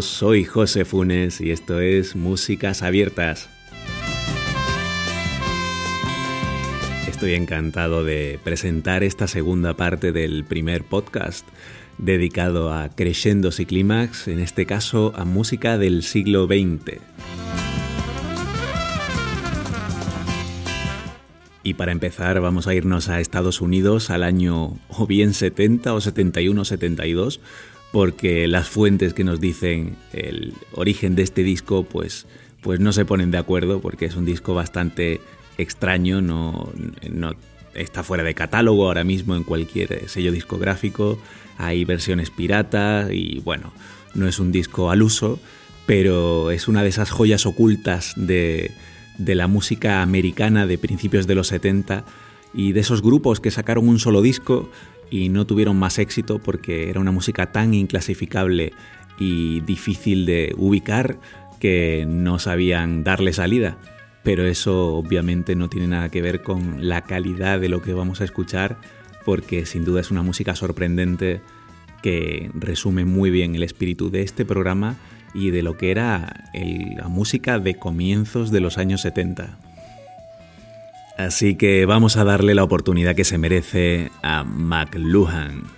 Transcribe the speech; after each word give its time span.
Soy 0.00 0.44
José 0.44 0.84
Funes 0.84 1.40
y 1.40 1.50
esto 1.50 1.80
es 1.80 2.14
Músicas 2.14 2.82
Abiertas. 2.82 3.48
Estoy 7.08 7.34
encantado 7.34 8.04
de 8.04 8.38
presentar 8.44 9.02
esta 9.02 9.26
segunda 9.26 9.74
parte 9.74 10.12
del 10.12 10.44
primer 10.44 10.84
podcast 10.84 11.46
dedicado 11.96 12.72
a 12.72 12.90
crescendos 12.90 13.58
y 13.60 13.66
clímax, 13.66 14.28
en 14.28 14.38
este 14.38 14.66
caso 14.66 15.12
a 15.16 15.24
música 15.24 15.78
del 15.78 16.02
siglo 16.02 16.46
XX. 16.46 17.00
Y 21.68 21.74
para 21.74 21.92
empezar 21.92 22.40
vamos 22.40 22.66
a 22.66 22.74
irnos 22.74 23.10
a 23.10 23.20
Estados 23.20 23.60
Unidos 23.60 24.08
al 24.08 24.22
año 24.22 24.78
o 24.88 25.06
bien 25.06 25.34
70 25.34 25.92
o 25.92 26.00
71 26.00 26.62
o 26.62 26.64
72, 26.64 27.40
porque 27.92 28.46
las 28.48 28.68
fuentes 28.68 29.14
que 29.14 29.24
nos 29.24 29.40
dicen 29.40 29.96
el 30.12 30.54
origen 30.72 31.14
de 31.14 31.22
este 31.22 31.42
disco 31.42 31.84
pues, 31.84 32.26
pues 32.60 32.80
no 32.80 32.92
se 32.92 33.04
ponen 33.04 33.30
de 33.30 33.38
acuerdo 33.38 33.80
porque 33.80 34.06
es 34.06 34.16
un 34.16 34.24
disco 34.24 34.54
bastante 34.54 35.20
extraño, 35.56 36.20
no, 36.20 36.70
no 37.10 37.34
está 37.74 38.02
fuera 38.02 38.24
de 38.24 38.34
catálogo 38.34 38.86
ahora 38.86 39.04
mismo 39.04 39.36
en 39.36 39.44
cualquier 39.44 40.08
sello 40.08 40.32
discográfico, 40.32 41.18
hay 41.56 41.84
versiones 41.84 42.30
pirata 42.30 43.08
y 43.10 43.40
bueno, 43.40 43.72
no 44.14 44.28
es 44.28 44.38
un 44.38 44.52
disco 44.52 44.90
al 44.90 45.02
uso, 45.02 45.38
pero 45.86 46.50
es 46.50 46.68
una 46.68 46.82
de 46.82 46.90
esas 46.90 47.10
joyas 47.10 47.46
ocultas 47.46 48.12
de, 48.16 48.70
de 49.18 49.34
la 49.34 49.48
música 49.48 50.02
americana 50.02 50.66
de 50.66 50.78
principios 50.78 51.26
de 51.26 51.34
los 51.34 51.48
70 51.48 52.04
y 52.54 52.72
de 52.72 52.80
esos 52.80 53.02
grupos 53.02 53.40
que 53.40 53.50
sacaron 53.50 53.88
un 53.88 53.98
solo 53.98 54.22
disco 54.22 54.70
y 55.10 55.28
no 55.28 55.46
tuvieron 55.46 55.78
más 55.78 55.98
éxito 55.98 56.38
porque 56.38 56.90
era 56.90 57.00
una 57.00 57.12
música 57.12 57.52
tan 57.52 57.74
inclasificable 57.74 58.72
y 59.18 59.60
difícil 59.60 60.26
de 60.26 60.54
ubicar 60.56 61.18
que 61.60 62.06
no 62.08 62.38
sabían 62.38 63.04
darle 63.04 63.32
salida. 63.32 63.78
Pero 64.22 64.46
eso 64.46 64.94
obviamente 64.94 65.56
no 65.56 65.68
tiene 65.68 65.88
nada 65.88 66.08
que 66.08 66.22
ver 66.22 66.42
con 66.42 66.88
la 66.88 67.02
calidad 67.02 67.60
de 67.60 67.68
lo 67.68 67.82
que 67.82 67.94
vamos 67.94 68.20
a 68.20 68.24
escuchar 68.24 68.78
porque 69.24 69.66
sin 69.66 69.84
duda 69.84 70.00
es 70.00 70.10
una 70.10 70.22
música 70.22 70.54
sorprendente 70.56 71.42
que 72.02 72.50
resume 72.54 73.04
muy 73.04 73.30
bien 73.30 73.54
el 73.54 73.62
espíritu 73.62 74.10
de 74.10 74.22
este 74.22 74.44
programa 74.44 74.96
y 75.34 75.50
de 75.50 75.62
lo 75.62 75.76
que 75.76 75.90
era 75.90 76.50
la 76.96 77.08
música 77.08 77.58
de 77.58 77.74
comienzos 77.74 78.50
de 78.50 78.60
los 78.60 78.78
años 78.78 79.02
70. 79.02 79.67
Así 81.18 81.56
que 81.56 81.84
vamos 81.84 82.16
a 82.16 82.22
darle 82.22 82.54
la 82.54 82.62
oportunidad 82.62 83.16
que 83.16 83.24
se 83.24 83.38
merece 83.38 84.12
a 84.22 84.44
McLuhan. 84.44 85.77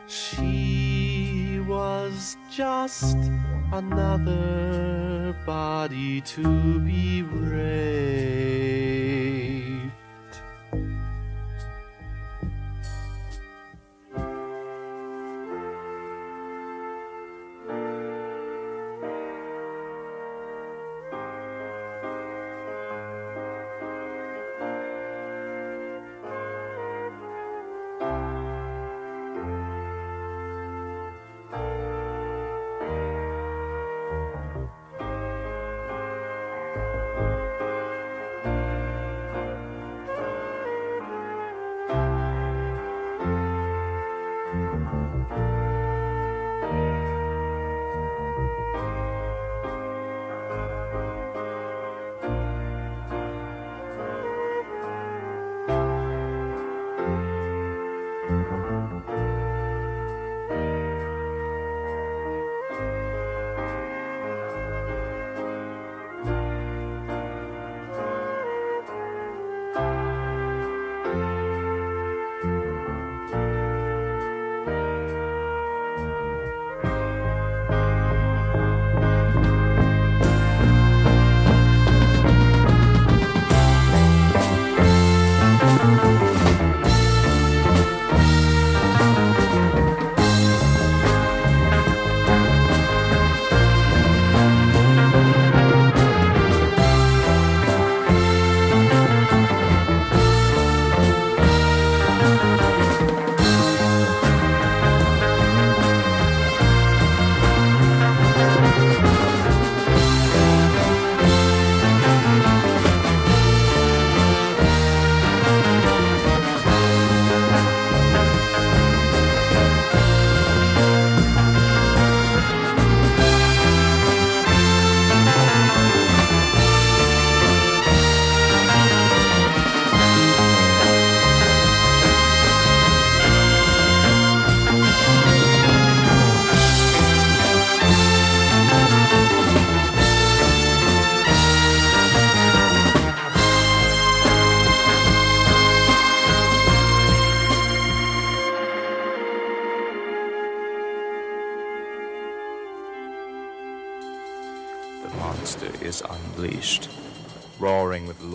She 0.06 1.60
was 1.66 2.36
just 2.50 3.16
another 3.72 5.34
body 5.46 6.20
to 6.20 6.80
be 6.80 7.22
raised. 7.22 8.71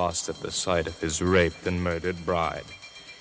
Lost 0.07 0.29
at 0.29 0.39
the 0.39 0.49
sight 0.49 0.87
of 0.87 0.97
his 1.01 1.21
raped 1.21 1.67
and 1.67 1.83
murdered 1.83 2.25
bride. 2.25 2.63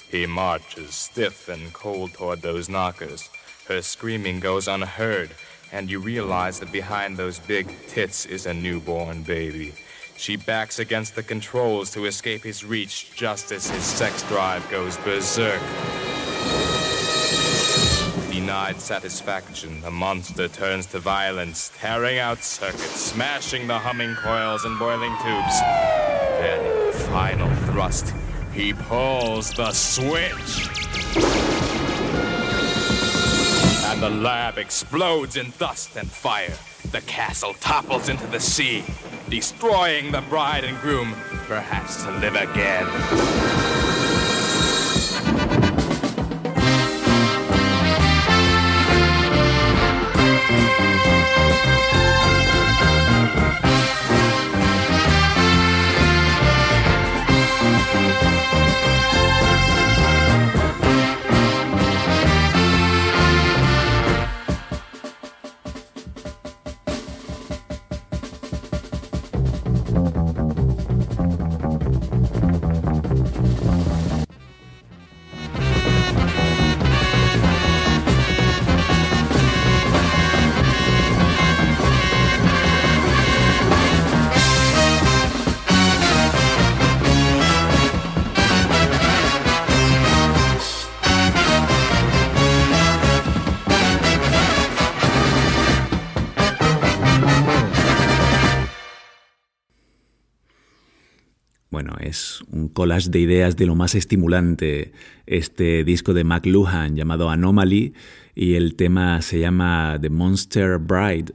He 0.09 0.25
marches 0.25 0.95
stiff 0.95 1.49
and 1.49 1.73
cold 1.73 2.12
toward 2.12 2.43
those 2.43 2.69
knockers. 2.69 3.28
Her 3.66 3.83
screaming 3.83 4.38
goes 4.38 4.69
unheard, 4.69 5.31
and 5.73 5.90
you 5.90 5.99
realize 5.99 6.61
that 6.61 6.71
behind 6.71 7.16
those 7.16 7.40
big 7.40 7.66
tits 7.88 8.25
is 8.25 8.47
a 8.47 8.55
newborn 8.55 9.25
baby. 9.25 9.75
She 10.16 10.37
backs 10.37 10.78
against 10.78 11.16
the 11.16 11.25
controls 11.25 11.90
to 11.95 12.05
escape 12.05 12.45
his 12.45 12.64
reach 12.64 13.12
just 13.16 13.50
as 13.50 13.69
his 13.69 13.83
sex 13.83 14.23
drive 14.28 14.71
goes 14.71 14.97
berserk. 14.99 15.62
Denied 18.31 18.81
satisfaction, 18.81 19.81
the 19.81 19.90
monster 19.90 20.47
turns 20.47 20.87
to 20.87 21.00
violence, 21.00 21.73
tearing 21.78 22.21
out 22.21 22.45
circuits, 22.45 23.00
smashing 23.11 23.66
the 23.66 23.76
humming 23.76 24.14
coils 24.14 24.64
and 24.64 24.78
boiling 24.78 25.16
tubes. 25.25 25.59
Then 26.38 26.75
final 27.16 27.49
thrust, 27.73 28.12
he 28.52 28.75
pulls 28.75 29.50
the 29.54 29.73
switch. 29.73 30.68
And 33.87 34.02
the 34.02 34.11
lab 34.11 34.58
explodes 34.58 35.38
in 35.38 35.50
dust 35.58 35.96
and 35.96 36.11
fire. 36.11 36.52
The 36.92 37.00
castle 37.06 37.54
topples 37.54 38.11
into 38.11 38.26
the 38.26 38.38
sea, 38.38 38.85
destroying 39.30 40.12
the 40.12 40.20
bride 40.28 40.64
and 40.64 40.78
groom, 40.80 41.14
perhaps 41.46 42.04
to 42.04 42.11
live 42.18 42.35
again. 42.35 43.95
Collage 102.68 103.11
de 103.11 103.20
ideas 103.20 103.56
de 103.56 103.66
lo 103.66 103.75
más 103.75 103.94
estimulante 103.94 104.92
este 105.26 105.85
disco 105.85 106.14
de 106.14 106.25
McLuhan 106.25 106.96
llamado 106.96 107.30
Anomaly 107.30 107.94
y 108.35 108.54
el 108.54 108.75
tema 108.76 109.23
se 109.23 109.40
llama 109.40 109.99
The 110.00 110.11
Monster 110.11 110.78
Bride. 110.78 111.32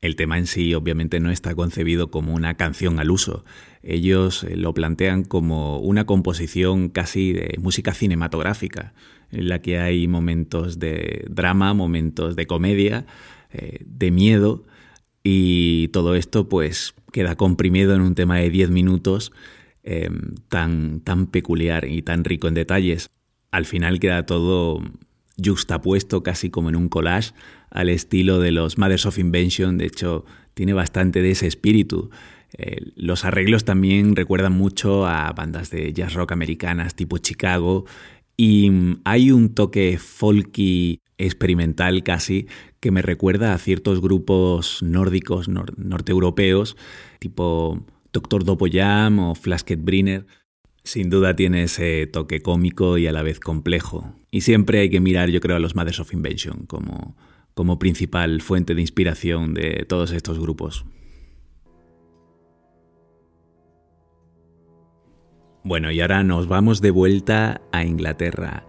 El 0.00 0.14
tema 0.14 0.38
en 0.38 0.46
sí 0.46 0.74
obviamente 0.74 1.18
no 1.18 1.30
está 1.30 1.54
concebido 1.54 2.10
como 2.10 2.34
una 2.34 2.54
canción 2.54 3.00
al 3.00 3.10
uso. 3.10 3.44
Ellos 3.82 4.44
eh, 4.44 4.56
lo 4.56 4.74
plantean 4.74 5.24
como 5.24 5.80
una 5.80 6.04
composición 6.04 6.88
casi 6.88 7.32
de 7.32 7.56
música 7.60 7.94
cinematográfica, 7.94 8.92
en 9.32 9.48
la 9.48 9.60
que 9.60 9.78
hay 9.78 10.06
momentos 10.06 10.78
de 10.78 11.26
drama, 11.28 11.74
momentos 11.74 12.36
de 12.36 12.46
comedia, 12.46 13.06
eh, 13.52 13.84
de 13.86 14.10
miedo 14.10 14.64
y 15.22 15.88
todo 15.88 16.14
esto 16.14 16.48
pues 16.48 16.94
queda 17.12 17.36
comprimido 17.36 17.94
en 17.94 18.02
un 18.02 18.14
tema 18.14 18.36
de 18.36 18.50
10 18.50 18.70
minutos 18.70 19.32
em, 19.90 20.34
tan, 20.50 21.00
tan 21.00 21.28
peculiar 21.28 21.86
y 21.86 22.02
tan 22.02 22.24
rico 22.24 22.46
en 22.46 22.52
detalles. 22.52 23.08
Al 23.50 23.64
final 23.64 24.00
queda 24.00 24.26
todo 24.26 24.82
juxtapuesto 25.42 26.22
casi 26.22 26.50
como 26.50 26.68
en 26.68 26.76
un 26.76 26.90
collage 26.90 27.32
al 27.70 27.88
estilo 27.88 28.38
de 28.38 28.52
los 28.52 28.76
Mothers 28.76 29.06
of 29.06 29.18
Invention, 29.18 29.78
de 29.78 29.86
hecho 29.86 30.26
tiene 30.52 30.74
bastante 30.74 31.22
de 31.22 31.30
ese 31.30 31.46
espíritu. 31.46 32.10
Eh, 32.52 32.92
los 32.96 33.24
arreglos 33.24 33.64
también 33.64 34.14
recuerdan 34.14 34.52
mucho 34.52 35.06
a 35.06 35.32
bandas 35.32 35.70
de 35.70 35.90
jazz 35.94 36.12
rock 36.12 36.32
americanas 36.32 36.94
tipo 36.94 37.16
Chicago 37.16 37.86
y 38.36 38.68
mm, 38.68 39.00
hay 39.04 39.30
un 39.30 39.54
toque 39.54 39.96
folky 39.96 41.00
experimental 41.16 42.02
casi 42.02 42.46
que 42.80 42.90
me 42.90 43.00
recuerda 43.00 43.54
a 43.54 43.58
ciertos 43.58 44.02
grupos 44.02 44.82
nórdicos 44.82 45.48
norteeuropeos 45.48 46.76
tipo 47.18 47.82
Doctor 48.12 48.44
Dopoyam 48.44 49.18
o 49.18 49.34
Flasket 49.34 49.82
Briner. 49.82 50.26
Sin 50.84 51.10
duda 51.10 51.36
tiene 51.36 51.64
ese 51.64 52.06
toque 52.06 52.40
cómico 52.40 52.98
y 52.98 53.06
a 53.06 53.12
la 53.12 53.22
vez 53.22 53.40
complejo. 53.40 54.14
Y 54.30 54.42
siempre 54.42 54.80
hay 54.80 54.90
que 54.90 55.00
mirar, 55.00 55.28
yo 55.30 55.40
creo, 55.40 55.56
a 55.56 55.60
los 55.60 55.74
Mothers 55.74 56.00
of 56.00 56.12
Invention 56.12 56.66
como, 56.66 57.16
como 57.54 57.78
principal 57.78 58.40
fuente 58.40 58.74
de 58.74 58.80
inspiración 58.80 59.54
de 59.54 59.84
todos 59.88 60.12
estos 60.12 60.38
grupos. 60.38 60.84
Bueno, 65.64 65.90
y 65.90 66.00
ahora 66.00 66.22
nos 66.22 66.48
vamos 66.48 66.80
de 66.80 66.90
vuelta 66.90 67.60
a 67.72 67.84
Inglaterra 67.84 68.64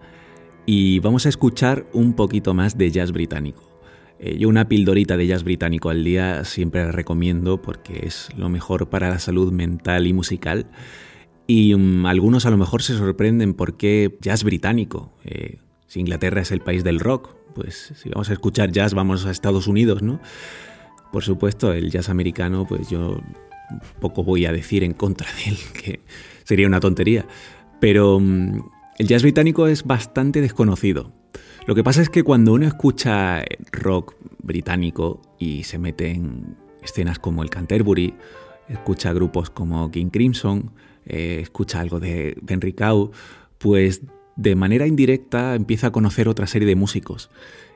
y 0.66 1.00
vamos 1.00 1.26
a 1.26 1.30
escuchar 1.30 1.88
un 1.94 2.14
poquito 2.14 2.54
más 2.54 2.78
de 2.78 2.92
jazz 2.92 3.12
británico. 3.12 3.69
Eh, 4.20 4.38
yo 4.38 4.50
una 4.50 4.68
pildorita 4.68 5.16
de 5.16 5.28
jazz 5.28 5.44
británico 5.44 5.90
al 5.90 6.04
día 6.04 6.44
siempre 6.44 6.84
la 6.84 6.92
recomiendo 6.92 7.62
porque 7.62 8.06
es 8.06 8.30
lo 8.38 8.50
mejor 8.50 8.90
para 8.90 9.10
la 9.10 9.20
salud 9.20 9.52
mental 9.52 10.08
y 10.08 10.14
musical. 10.14 10.68
Y 11.48 11.74
mm, 11.76 12.06
algunos 12.06 12.46
a 12.46 12.50
lo 12.50 12.58
mejor 12.58 12.82
se 12.82 12.98
sorprenden 12.98 13.54
por 13.54 13.78
qué 13.78 14.18
jazz 14.22 14.44
británico. 14.44 15.14
Eh, 15.24 15.60
si 15.88 16.02
Inglaterra 16.02 16.42
es 16.42 16.52
el 16.52 16.60
país 16.60 16.84
del 16.84 17.00
rock, 17.00 17.36
pues 17.56 17.94
si 17.96 18.10
vamos 18.10 18.30
a 18.30 18.34
escuchar 18.34 18.72
jazz 18.72 18.94
vamos 18.94 19.26
a 19.26 19.32
Estados 19.32 19.68
Unidos, 19.68 20.02
¿no? 20.02 20.20
Por 21.12 21.24
supuesto, 21.24 21.74
el 21.74 21.90
jazz 21.90 22.10
americano, 22.10 22.68
pues 22.68 22.90
yo 22.90 23.20
poco 24.00 24.24
voy 24.24 24.46
a 24.46 24.52
decir 24.52 24.84
en 24.84 24.94
contra 24.94 25.28
de 25.34 25.52
él, 25.52 25.58
que 25.74 26.02
sería 26.44 26.68
una 26.68 26.80
tontería. 26.80 27.26
Pero 27.80 28.20
mm, 28.20 28.62
el 29.00 29.08
jazz 29.08 29.24
británico 29.24 29.68
es 29.68 29.84
bastante 29.84 30.42
desconocido. 30.42 31.14
Lo 31.70 31.76
que 31.76 31.84
pasa 31.84 32.02
es 32.02 32.10
que 32.10 32.24
cuando 32.24 32.54
uno 32.54 32.66
escucha 32.66 33.44
rock 33.72 34.16
británico 34.42 35.22
y 35.38 35.66
se 35.66 35.78
mete 35.78 36.10
en 36.10 36.56
escenas 36.82 37.20
como 37.20 37.44
el 37.44 37.52
Canterbury, 37.52 38.16
escucha 38.70 39.14
grupos 39.14 39.52
como 39.52 39.92
King 39.92 40.10
Crimson, 40.10 40.72
eh, 41.06 41.42
escucha 41.44 41.80
algo 41.80 42.00
de, 42.00 42.36
Henry 42.48 42.74
Cow, 42.74 43.12
pues 43.60 44.02
de 44.36 44.56
manera 44.56 44.88
indirecta 44.88 45.54
empieza 45.54 45.86
a 45.86 45.92
conocer 45.92 46.28
otra 46.28 46.48
serie 46.48 46.68
de 46.68 46.76
músicos 46.76 47.30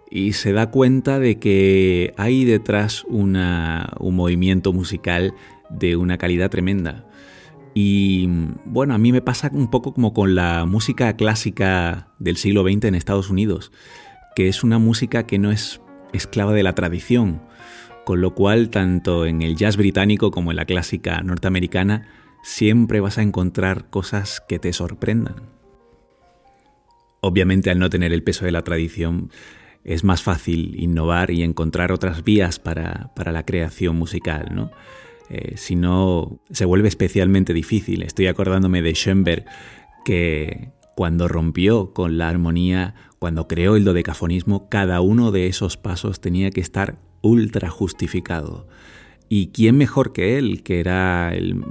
y 0.10 0.34
se 0.34 0.54
da 0.54 0.72
cuenta 0.72 1.20
de 1.20 1.38
que 1.38 2.16
hay 2.18 2.46
detrás 2.46 3.04
un 3.04 3.38
movimiento 4.00 4.74
musical 4.74 5.36
de 5.70 5.98
una 5.98 6.18
calidad 6.18 6.50
tremenda. 6.50 7.06
Y 7.74 8.28
bueno, 8.66 8.94
a 8.94 8.98
mí 8.98 9.12
me 9.12 9.22
pasa 9.22 9.50
un 9.52 9.70
poco 9.70 9.94
como 9.94 10.14
con 10.14 10.36
la 10.36 10.66
música 10.66 11.16
clásica 11.16 12.10
del 12.20 12.38
siglo 12.38 12.64
XX 12.64 12.86
en 12.86 12.96
Estados 12.96 13.30
Unidos, 13.30 13.72
que 14.36 14.48
es 14.48 14.64
una 14.64 14.78
música 14.78 15.26
que 15.26 15.40
no 15.40 15.52
es 15.52 15.82
esclava 16.14 16.54
de 16.54 16.64
la 16.64 16.76
tradición, 16.76 17.42
con 18.06 18.22
lo 18.22 18.36
cual 18.36 18.70
tanto 18.70 19.26
en 19.26 19.42
el 19.42 19.56
jazz 19.56 19.78
británico 19.78 20.30
como 20.30 20.52
en 20.52 20.58
la 20.58 20.66
clásica 20.66 21.22
norteamericana 21.22 22.08
siempre 22.44 23.00
vas 23.00 23.18
a 23.18 23.24
encontrar 23.24 23.90
cosas 23.90 24.44
que 24.48 24.60
te 24.60 24.74
sorprendan. 24.74 25.36
Obviamente 27.22 27.72
al 27.72 27.80
no 27.80 27.90
tener 27.90 28.14
el 28.14 28.22
peso 28.22 28.46
de 28.46 28.52
la 28.52 28.64
tradición 28.64 29.32
es 29.84 30.04
más 30.04 30.22
fácil 30.22 30.76
innovar 30.80 31.32
y 31.32 31.42
encontrar 31.42 31.92
otras 31.92 32.24
vías 32.24 32.60
para, 32.60 33.12
para 33.16 33.32
la 33.32 33.46
creación 33.46 33.96
musical, 33.96 34.50
¿no? 34.54 34.72
Eh, 35.34 35.58
si 35.58 35.76
no 35.76 36.40
se 36.52 36.66
vuelve 36.66 36.88
especialmente 36.88 37.56
difícil. 37.56 38.04
Estoy 38.04 38.28
acordándome 38.28 38.84
de 38.84 38.94
Schoenberg 38.94 39.46
que 40.06 40.70
cuando 40.96 41.28
rompió 41.28 41.92
con 41.92 42.20
la 42.20 42.30
armonía, 42.30 42.94
cuando 43.18 43.48
creó 43.48 43.76
el 43.76 43.84
dodecafonismo, 43.84 44.70
cada 44.70 45.02
uno 45.02 45.32
de 45.32 45.48
esos 45.48 45.76
pasos 45.76 46.22
tenía 46.22 46.52
que 46.52 46.62
estar 46.62 47.00
ultra 47.24 47.72
justificado. 47.72 48.68
¿Y 49.28 49.48
quién 49.48 49.76
mejor 49.76 50.14
que 50.14 50.38
él, 50.38 50.62
que 50.62 50.80
era 50.80 51.34
el 51.34 51.64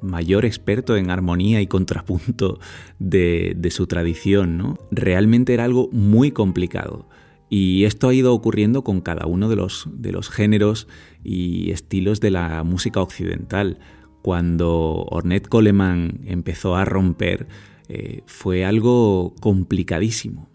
mayor 0.00 0.44
experto 0.44 0.96
en 0.96 1.10
armonía 1.10 1.60
y 1.60 1.66
contrapunto 1.66 2.60
de, 3.00 3.54
de 3.56 3.70
su 3.72 3.88
tradición? 3.88 4.58
¿no? 4.58 4.78
Realmente 4.92 5.54
era 5.54 5.64
algo 5.64 5.88
muy 5.90 6.30
complicado. 6.30 7.08
Y 7.54 7.84
esto 7.84 8.08
ha 8.08 8.14
ido 8.14 8.32
ocurriendo 8.32 8.82
con 8.82 9.02
cada 9.02 9.26
uno 9.26 9.50
de 9.50 9.56
los, 9.56 9.86
de 9.92 10.10
los 10.10 10.30
géneros 10.30 10.88
y 11.22 11.70
estilos 11.70 12.18
de 12.18 12.30
la 12.30 12.64
música 12.64 13.02
occidental. 13.02 13.78
Cuando 14.22 15.04
Ornette 15.10 15.48
Coleman 15.48 16.20
empezó 16.24 16.76
a 16.76 16.86
romper, 16.86 17.48
eh, 17.90 18.22
fue 18.24 18.64
algo 18.64 19.34
complicadísimo. 19.40 20.48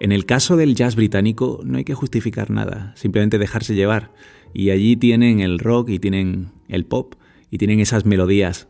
En 0.00 0.10
el 0.10 0.26
caso 0.26 0.56
del 0.56 0.74
jazz 0.74 0.96
británico 0.96 1.60
no 1.62 1.78
hay 1.78 1.84
que 1.84 1.94
justificar 1.94 2.50
nada, 2.50 2.92
simplemente 2.96 3.38
dejarse 3.38 3.76
llevar. 3.76 4.10
Y 4.52 4.70
allí 4.70 4.96
tienen 4.96 5.38
el 5.38 5.60
rock 5.60 5.90
y 5.90 6.00
tienen 6.00 6.48
el 6.66 6.84
pop 6.84 7.14
y 7.48 7.58
tienen 7.58 7.78
esas 7.78 8.06
melodías. 8.06 8.66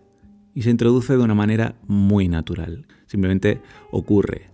Y 0.54 0.64
se 0.64 0.70
introduce 0.70 1.16
de 1.16 1.22
una 1.22 1.34
manera 1.34 1.76
muy 1.86 2.28
natural. 2.28 2.86
Simplemente 3.06 3.62
ocurre. 3.90 4.47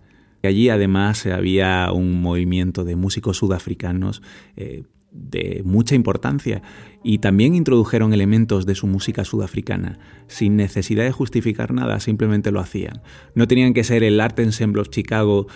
Allí 0.45 0.69
además 0.69 1.25
había 1.25 1.91
un 1.91 2.21
movimiento 2.21 2.83
de 2.83 2.95
músicos 2.95 3.37
sudafricanos 3.37 4.21
eh, 4.55 4.83
de 5.11 5.61
mucha 5.63 5.95
importancia 5.95 6.61
y 7.03 7.19
también 7.19 7.55
introdujeron 7.55 8.13
elementos 8.13 8.65
de 8.65 8.75
su 8.75 8.85
música 8.85 9.23
sudafricana 9.23 9.99
sin 10.27 10.57
necesidad 10.57 11.05
de 11.05 11.11
justificar 11.11 11.73
nada, 11.73 11.99
simplemente 11.99 12.51
lo 12.51 12.59
hacían. 12.59 13.01
No 13.33 13.47
tenían 13.47 13.73
que 13.73 13.83
ser 13.83 14.03
el 14.03 14.19
Art 14.19 14.37
Ensemble 14.39 14.81
of 14.81 14.89
Chicago, 14.89 15.47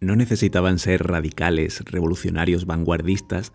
no 0.00 0.16
necesitaban 0.16 0.78
ser 0.78 1.06
radicales, 1.06 1.80
revolucionarios, 1.84 2.66
vanguardistas 2.66 3.52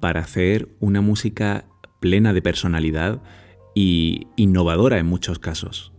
para 0.00 0.20
hacer 0.20 0.68
una 0.78 1.00
música 1.00 1.66
plena 2.00 2.32
de 2.32 2.42
personalidad 2.42 3.22
y 3.74 4.26
innovadora 4.36 4.98
en 4.98 5.06
muchos 5.06 5.38
casos. 5.38 5.92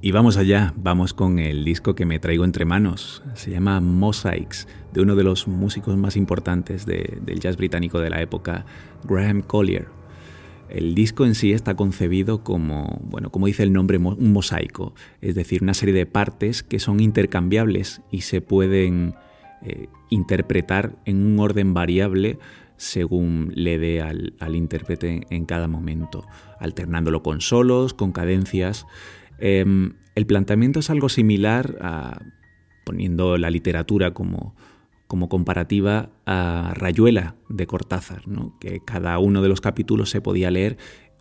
Y 0.00 0.12
vamos 0.12 0.36
allá, 0.36 0.74
vamos 0.76 1.12
con 1.12 1.40
el 1.40 1.64
disco 1.64 1.96
que 1.96 2.06
me 2.06 2.20
traigo 2.20 2.44
entre 2.44 2.64
manos. 2.64 3.20
Se 3.34 3.50
llama 3.50 3.80
Mosaics, 3.80 4.68
de 4.92 5.00
uno 5.00 5.16
de 5.16 5.24
los 5.24 5.48
músicos 5.48 5.96
más 5.96 6.14
importantes 6.14 6.86
del 6.86 7.40
jazz 7.40 7.56
británico 7.56 7.98
de 7.98 8.08
la 8.08 8.22
época, 8.22 8.64
Graham 9.02 9.42
Collier. 9.42 9.88
El 10.68 10.94
disco 10.94 11.26
en 11.26 11.34
sí 11.34 11.52
está 11.52 11.74
concebido 11.74 12.44
como, 12.44 13.00
bueno, 13.02 13.30
como 13.30 13.46
dice 13.46 13.64
el 13.64 13.72
nombre, 13.72 13.98
un 13.98 14.32
mosaico, 14.32 14.94
es 15.20 15.34
decir, 15.34 15.64
una 15.64 15.74
serie 15.74 15.94
de 15.94 16.06
partes 16.06 16.62
que 16.62 16.78
son 16.78 17.00
intercambiables 17.00 18.00
y 18.12 18.20
se 18.20 18.40
pueden 18.40 19.16
eh, 19.62 19.88
interpretar 20.10 20.94
en 21.06 21.26
un 21.26 21.40
orden 21.40 21.74
variable 21.74 22.38
según 22.76 23.50
le 23.56 23.80
dé 23.80 24.00
al, 24.00 24.34
al 24.38 24.54
intérprete 24.54 25.26
en 25.30 25.44
cada 25.44 25.66
momento, 25.66 26.24
alternándolo 26.60 27.24
con 27.24 27.40
solos, 27.40 27.94
con 27.94 28.12
cadencias. 28.12 28.86
Em, 29.38 29.94
el 30.14 30.26
planteamiento 30.26 30.80
es 30.80 30.90
algo 30.90 31.08
similar 31.08 31.78
a, 31.80 32.20
poniendo 32.84 33.38
la 33.38 33.50
literatura 33.50 34.14
como, 34.14 34.54
como 35.06 35.28
comparativa 35.28 36.10
a 36.26 36.72
Rayuela 36.74 37.34
de 37.48 37.66
Cortázar, 37.66 38.22
que 38.60 38.80
cada 38.84 39.18
uno 39.18 39.42
de 39.42 39.48
los 39.48 39.60
capítulos 39.60 40.10
se 40.10 40.20
podía 40.20 40.50
leer 40.50 40.76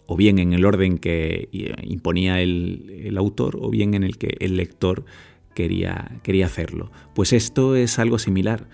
o 0.08 0.15
bien 0.15 0.39
en 0.39 0.53
el 0.53 0.65
orden 0.65 0.97
que 0.97 1.49
imponía 1.84 2.41
el, 2.41 3.15
autor 3.17 3.58
o 3.60 3.69
bien 3.69 3.93
en 3.93 4.03
el 4.03 4.17
que 4.17 4.38
el 4.39 4.58
lector 4.58 5.06
quería, 5.53 6.19
quería 6.23 6.45
hacerlo. 6.45 6.91
Pues 7.13 7.34
esto 7.34 7.75
es 7.75 7.99
algo 7.99 8.17
similar. 8.17 8.69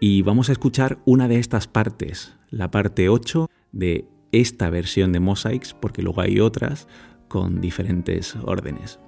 Y 0.00 0.22
vamos 0.22 0.48
a 0.48 0.52
escuchar 0.52 0.98
una 1.04 1.28
de 1.28 1.38
estas 1.38 1.68
partes, 1.68 2.34
la 2.50 2.70
parte 2.70 3.08
8 3.08 3.48
de 3.72 4.04
esta 4.32 4.68
versión 4.68 5.12
de 5.12 5.20
Mosaics, 5.20 5.74
porque 5.74 6.02
luego 6.02 6.20
hay 6.20 6.40
otras, 6.40 6.88
con 7.28 7.60
diferentes 7.60 8.36
órdenes. 8.44 8.98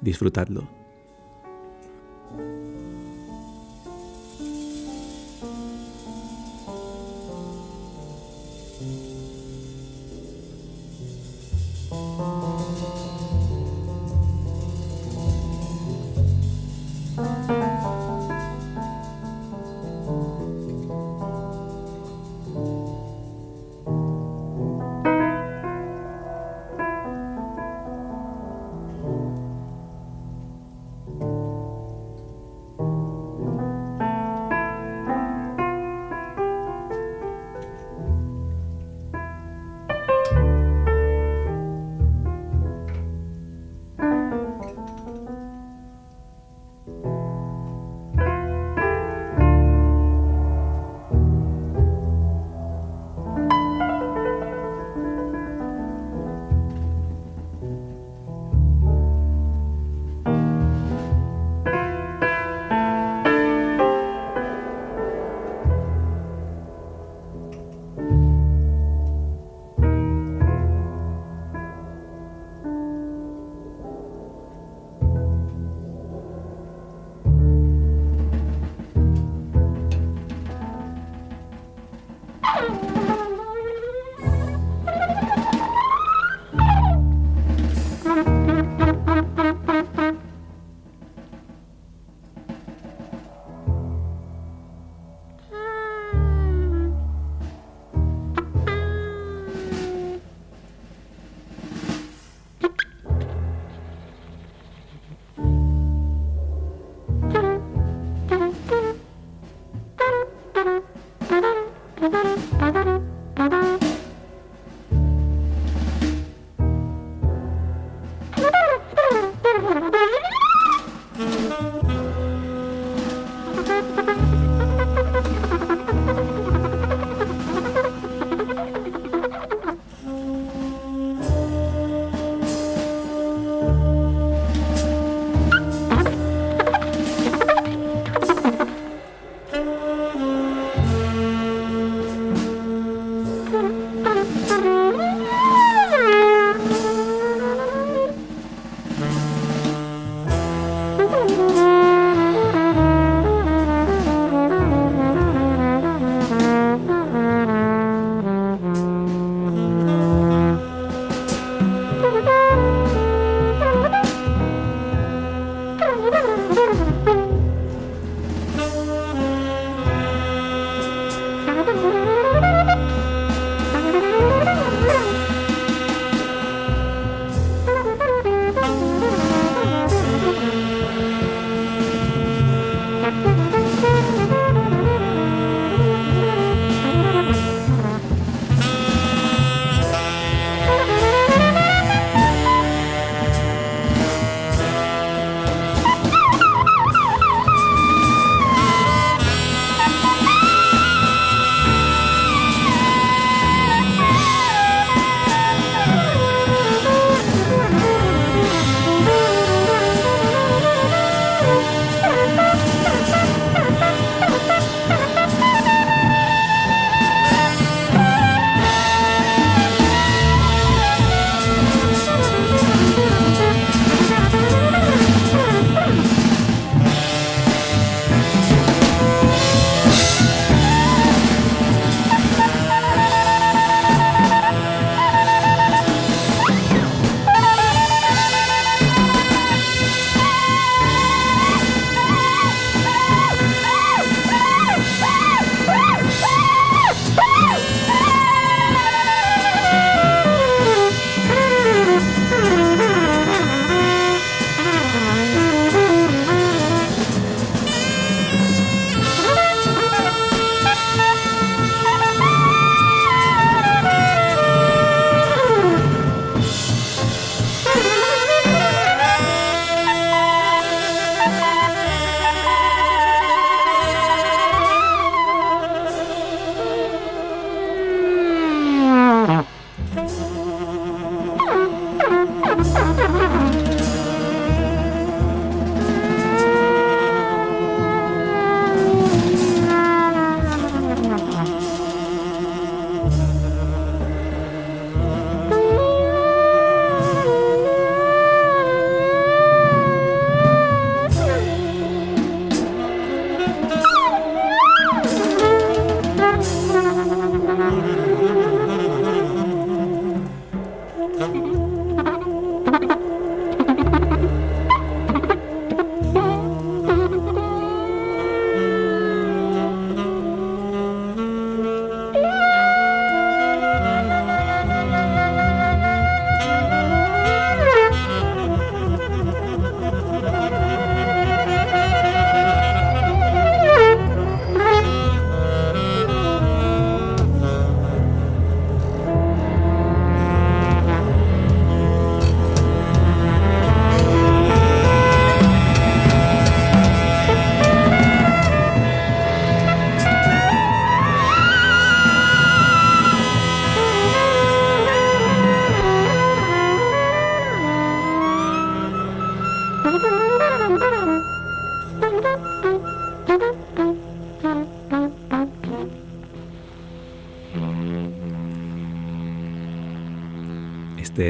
Disfrutadlo. 0.00 0.68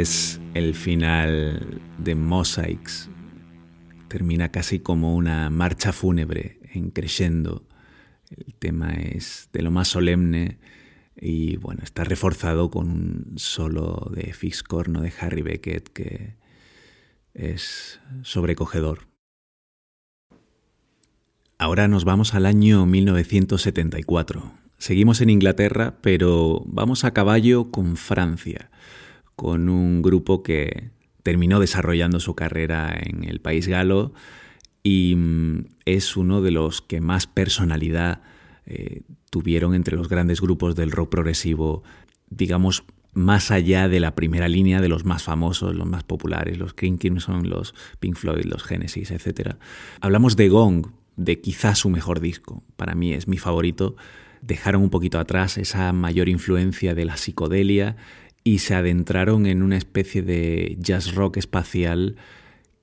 Es 0.01 0.41
el 0.55 0.75
final 0.75 1.81
de 1.99 2.15
Mosaics. 2.15 3.09
Termina 4.09 4.51
casi 4.51 4.79
como 4.79 5.17
una 5.17 5.49
marcha 5.51 5.93
fúnebre 5.93 6.61
en 6.75 6.91
crescendo. 6.91 7.67
El 8.31 8.55
tema 8.55 8.95
es 8.95 9.49
de 9.53 9.63
lo 9.63 9.71
más 9.71 9.89
solemne 9.89 10.59
y 11.17 11.57
bueno, 11.57 11.83
está 11.83 12.05
reforzado 12.05 12.71
con 12.71 12.91
un 12.91 13.33
solo 13.37 14.11
de 14.15 14.33
fix 14.33 14.63
corno 14.63 15.01
de 15.01 15.13
Harry 15.19 15.43
Beckett 15.43 15.89
que 15.89 16.37
es 17.33 18.01
sobrecogedor. 18.23 19.09
Ahora 21.59 21.89
nos 21.89 22.05
vamos 22.05 22.35
al 22.35 22.45
año 22.45 22.85
1974. 22.85 24.53
Seguimos 24.77 25.23
en 25.23 25.31
Inglaterra, 25.31 25.97
pero 26.03 26.63
vamos 26.67 27.05
a 27.05 27.15
caballo 27.15 27.71
con 27.71 27.97
Francia 27.97 28.71
con 29.37 29.69
un 29.69 30.03
grupo 30.03 30.43
que 30.43 30.91
terminó 31.23 31.61
desarrollando 31.61 32.21
su 32.21 32.35
carrera 32.35 32.99
en 33.01 33.25
el 33.25 33.41
país 33.41 33.69
galo 33.69 34.13
y 34.83 35.15
mm, 35.17 35.67
es 35.85 36.17
uno 36.17 36.41
de 36.41 36.51
los 36.51 36.81
que 36.81 37.01
más 37.01 37.27
personalidad 37.27 38.23
eh, 38.67 39.03
tuvieron 39.31 39.75
entre 39.75 39.97
los 39.97 40.09
grandes 40.09 40.41
grupos 40.41 40.75
del 40.75 40.91
rock 40.91 41.11
progresivo, 41.11 41.83
digamos, 42.31 42.85
más 43.13 43.51
allá 43.51 43.89
de 43.89 43.99
la 43.99 44.15
primera 44.15 44.49
línea 44.49 44.81
de 44.81 44.89
los 44.89 45.05
más 45.05 45.23
famosos, 45.23 45.75
los 45.75 45.87
más 45.87 46.05
populares, 46.05 46.59
los 46.59 46.75
King 46.75 46.99
Crimson, 46.99 47.49
los 47.49 47.75
Pink 47.99 48.17
Floyd, 48.17 48.45
los 48.45 48.63
Genesis, 48.63 49.11
etc. 49.11 49.57
Hablamos 50.01 50.37
de 50.37 50.49
Gong, 50.49 50.87
de 51.17 51.41
quizás 51.41 51.79
su 51.79 51.91
mejor 51.91 52.21
disco, 52.21 52.63
para 52.77 52.95
mí 52.95 53.13
es 53.13 53.27
mi 53.27 53.39
favorito. 53.39 53.97
Dejaron 54.43 54.83
un 54.83 54.91
poquito 54.91 55.19
atrás 55.19 55.59
esa 55.59 55.93
mayor 55.93 56.29
influencia 56.29 56.95
de 56.95 57.07
la 57.07 57.17
psicodelia 57.17 57.97
y 58.47 58.61
se 58.61 58.77
adentraron 58.77 59.45
en 59.47 59.61
una 59.61 59.77
especie 59.77 60.23
de 60.23 60.77
jazz 60.79 61.17
rock 61.17 61.37
espacial 61.37 62.15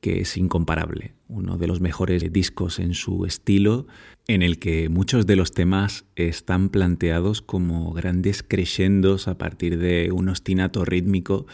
que 0.01 0.19
es 0.19 0.35
incomparable, 0.35 1.13
uno 1.29 1.57
de 1.57 1.67
los 1.67 1.79
mejores 1.79 2.33
discos 2.33 2.79
en 2.79 2.93
su 2.93 3.25
estilo, 3.25 3.87
en 4.27 4.41
el 4.41 4.59
que 4.59 4.89
muchos 4.89 5.25
de 5.25 5.37
los 5.37 5.53
temas 5.53 6.03
están 6.17 6.67
planteados 6.67 7.41
como 7.41 7.93
grandes 7.93 8.43
crescendos 8.43 9.29
a 9.29 9.37
partir 9.37 9.77
de 9.77 10.11
un 10.11 10.27
ostinato 10.27 10.83
rítmico 10.83 11.45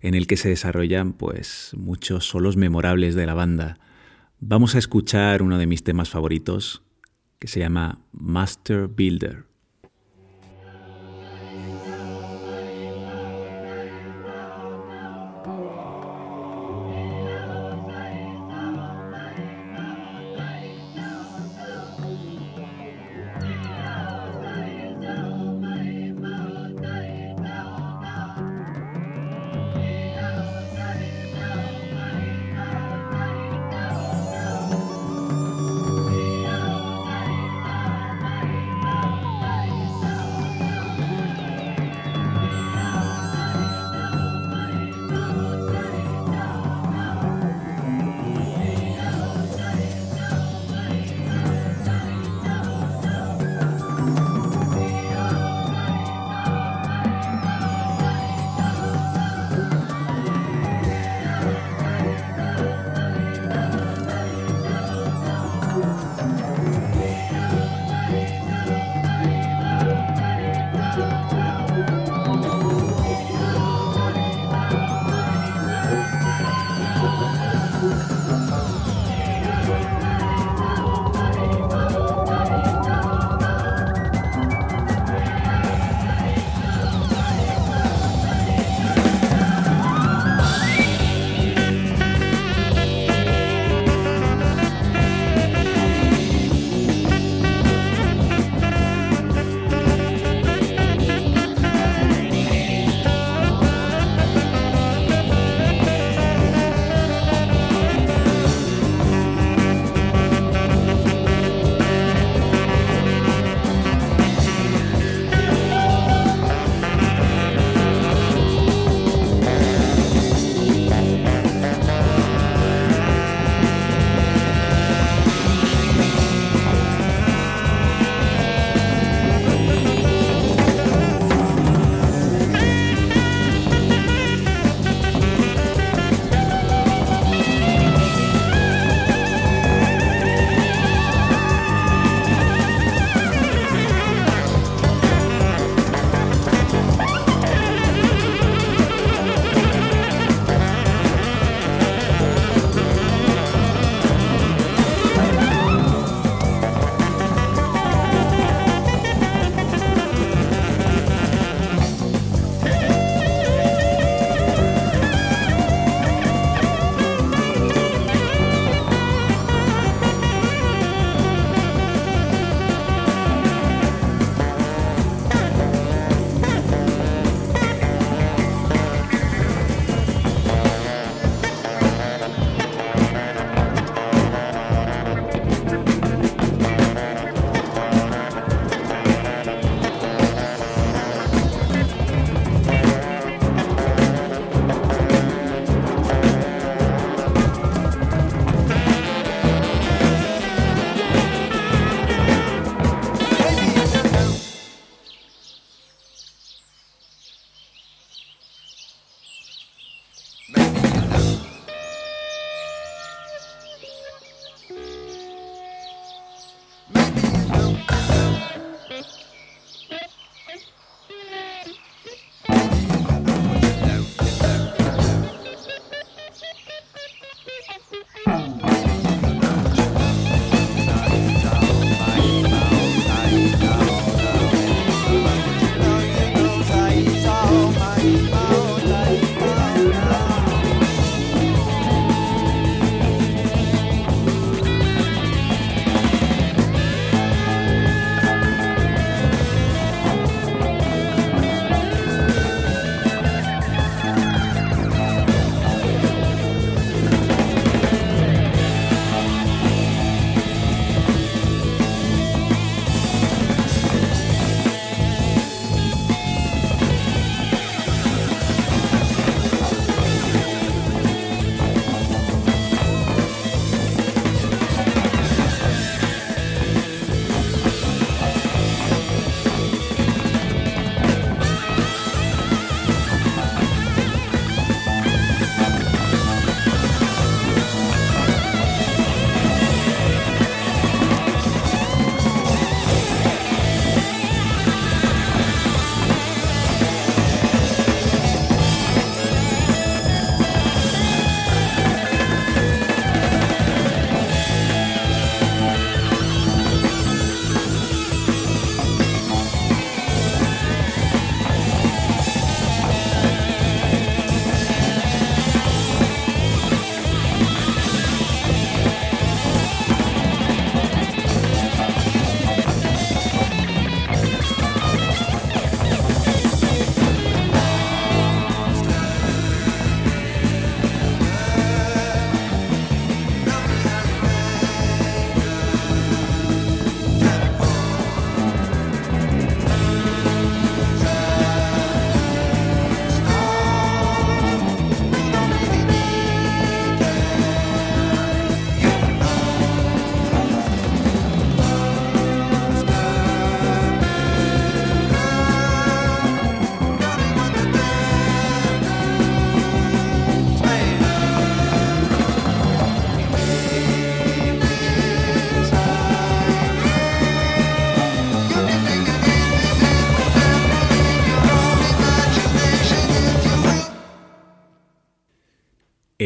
en 0.00 0.14
el 0.14 0.26
que 0.26 0.38
se 0.38 0.48
desarrollan 0.48 1.12
pues 1.12 1.72
muchos 1.76 2.24
solos 2.24 2.56
memorables 2.56 3.14
de 3.14 3.26
la 3.26 3.34
banda. 3.34 3.78
Vamos 4.38 4.74
a 4.74 4.78
escuchar 4.78 5.42
uno 5.42 5.58
de 5.58 5.66
mis 5.66 5.84
temas 5.84 6.08
favoritos 6.08 6.82
que 7.38 7.46
se 7.46 7.60
llama 7.60 8.06
Master 8.10 8.86
Builder. 8.86 9.49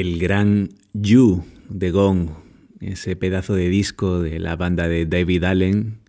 El 0.05 0.19
gran 0.19 0.69
You 0.93 1.45
de 1.71 1.91
Gong, 1.91 2.29
ese 2.81 3.17
pedazo 3.17 3.55
de 3.55 3.71
disco 3.71 4.21
de 4.21 4.39
la 4.39 4.55
banda 4.55 4.87
de 4.87 5.07
David 5.07 5.45
Allen, 5.45 6.01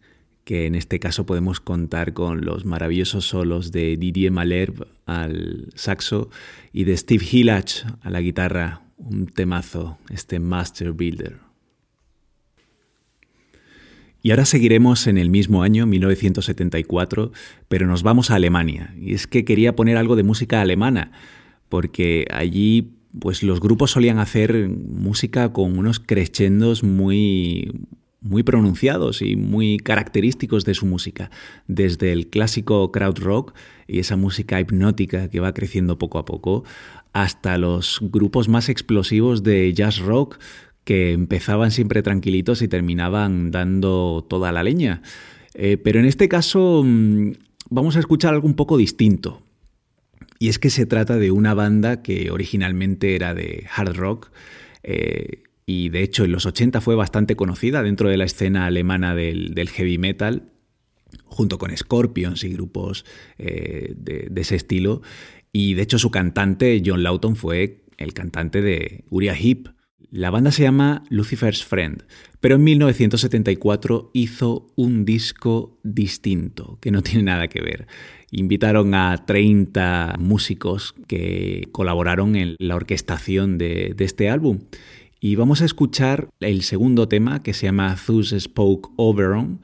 que 0.44 0.66
en 0.66 0.76
este 0.76 1.00
caso 1.00 1.26
podemos 1.26 1.62
contar 1.62 2.12
con 2.12 2.44
los 2.44 2.66
maravillosos 2.66 3.26
solos 3.26 3.72
de 3.72 3.96
Didier 3.96 4.34
Malherbe 4.34 4.88
al 5.06 5.70
saxo 5.76 6.30
y 6.74 6.84
de 6.84 6.98
Steve 6.98 7.24
Hillach 7.24 7.86
a 8.02 8.10
la 8.10 8.20
guitarra, 8.20 8.82
un 8.98 9.28
temazo, 9.28 9.98
este 10.10 10.40
Master 10.40 10.92
Builder. 10.92 11.38
Y 14.22 14.32
ahora 14.32 14.44
seguiremos 14.44 15.08
en 15.08 15.18
el 15.18 15.30
mismo 15.30 15.64
año, 15.64 15.86
1974, 15.86 17.32
pero 17.70 17.88
nos 17.88 18.04
vamos 18.04 18.30
a 18.30 18.36
Alemania. 18.36 18.94
Y 19.00 19.14
es 19.14 19.26
que 19.26 19.46
quería 19.46 19.74
poner 19.74 19.96
algo 19.96 20.18
de 20.18 20.24
música 20.24 20.60
alemana, 20.60 21.14
porque 21.70 22.28
allí 22.30 22.95
pues 23.20 23.44
los 23.44 23.60
grupos 23.60 23.92
solían 23.92 24.20
hacer 24.20 24.70
música 24.70 25.54
con 25.54 25.78
unos 25.78 26.00
crescendos 26.00 26.84
muy 26.84 27.72
muy 28.26 28.42
pronunciados 28.42 29.22
y 29.22 29.36
muy 29.36 29.78
característicos 29.78 30.66
de 30.66 30.74
su 30.74 30.88
música, 30.88 31.30
desde 31.68 32.12
el 32.12 32.28
clásico 32.28 32.92
crowd 32.92 33.20
rock 33.20 33.54
y 33.88 34.00
esa 34.00 34.16
música 34.16 34.60
hipnótica 34.60 35.30
que 35.30 35.40
va 35.40 35.54
creciendo 35.54 36.00
poco 36.00 36.18
a 36.18 36.26
poco, 36.26 36.64
hasta 37.14 37.60
los 37.60 38.00
grupos 38.02 38.50
más 38.50 38.68
explosivos 38.68 39.44
de 39.44 39.72
jazz 39.74 40.00
rock 40.00 40.40
que 40.84 41.12
empezaban 41.14 41.70
siempre 41.70 42.02
tranquilitos 42.02 42.64
y 42.64 42.68
terminaban 42.68 43.52
dando 43.52 44.26
toda 44.28 44.52
la 44.52 44.64
leña. 44.64 45.04
Eh, 45.54 45.78
pero 45.78 46.00
en 46.00 46.06
este 46.06 46.28
caso 46.28 46.82
mm, 46.84 47.32
vamos 47.70 47.96
a 47.96 48.00
escuchar 48.00 48.34
algo 48.34 48.48
un 48.48 48.56
poco 48.56 48.76
distinto. 48.76 49.45
Y 50.40 50.50
es 50.50 50.60
que 50.60 50.70
se 50.70 50.86
trata 50.86 51.18
de 51.18 51.32
una 51.32 51.54
banda 51.54 52.02
que 52.02 52.30
originalmente 52.32 53.16
era 53.16 53.34
de 53.34 53.68
hard 53.74 53.96
rock 53.96 54.32
eh, 54.84 55.44
y 55.66 55.90
de 55.90 56.04
hecho 56.04 56.24
en 56.26 56.32
los 56.32 56.46
80 56.46 56.80
fue 56.82 56.96
bastante 56.96 57.36
conocida 57.36 57.82
dentro 57.82 58.10
de 58.10 58.18
la 58.18 58.26
escena 58.26 58.66
alemana 58.68 59.16
del, 59.16 59.70
heavy 59.70 59.98
metal, 59.98 60.52
junto 61.26 61.58
con 61.58 61.76
Scorpions 61.76 62.44
y 62.44 62.54
grupos 62.54 63.06
eh, 63.38 63.94
de, 63.98 64.30
ese 64.36 64.56
estilo. 64.56 65.02
Y 65.52 65.74
de 65.74 65.82
hecho 65.82 65.98
su 65.98 66.12
cantante, 66.12 66.82
John 66.86 67.02
Lawton, 67.02 67.36
fue 67.36 67.86
el 67.98 68.14
cantante 68.14 68.62
de 68.62 69.06
Uriah 69.10 69.36
Heep. 69.36 69.70
La 70.12 70.30
banda 70.30 70.52
se 70.52 70.64
llama 70.64 71.04
Lucifer's 71.10 71.66
Friend, 71.66 72.04
pero 72.40 72.56
en 72.56 72.64
1974 72.64 74.12
hizo 74.14 74.68
un 74.76 75.04
disco 75.04 75.80
distinto, 75.84 76.78
que 76.80 76.92
no 76.92 77.02
tiene 77.02 77.24
nada 77.24 77.48
que 77.48 77.62
ver. 77.62 77.88
Invitaron 78.38 78.94
a 78.96 79.26
30 79.26 80.18
músicos 80.20 80.94
que 81.08 81.70
colaboraron 81.72 82.36
en 82.36 82.58
la 82.60 82.76
orquestación 82.76 83.58
de, 83.58 83.96
este 83.98 84.30
álbum. 84.30 84.60
Y 85.22 85.38
vamos 85.38 85.62
a 85.62 85.66
escuchar 85.66 86.28
el 86.42 86.64
segundo 86.64 87.08
tema 87.08 87.42
que 87.44 87.54
se 87.54 87.68
llama 87.68 87.96
Thus 87.96 88.36
Spoke 88.38 88.90
Oberon. 88.98 89.62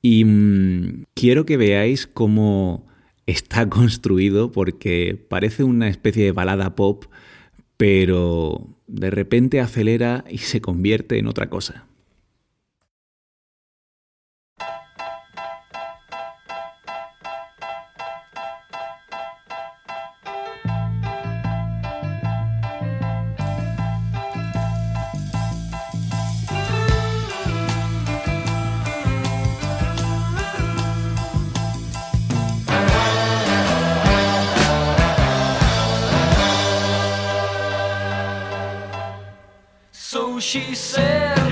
Y 0.00 0.24
mm, 0.24 1.06
quiero 1.14 1.44
que 1.44 1.56
veáis 1.56 2.06
cómo 2.06 2.86
está 3.26 3.68
construido 3.68 4.52
porque 4.52 5.20
parece 5.28 5.64
una 5.64 5.88
especie 5.88 6.24
de 6.24 6.30
balada 6.30 6.76
pop, 6.76 7.06
pero 7.76 8.68
de 8.86 9.10
repente 9.10 9.60
acelera 9.60 10.24
y 10.30 10.38
se 10.38 10.60
convierte 10.60 11.18
en 11.18 11.26
otra 11.26 11.50
cosa. 11.50 11.88
She 40.54 40.72
said 40.72 41.43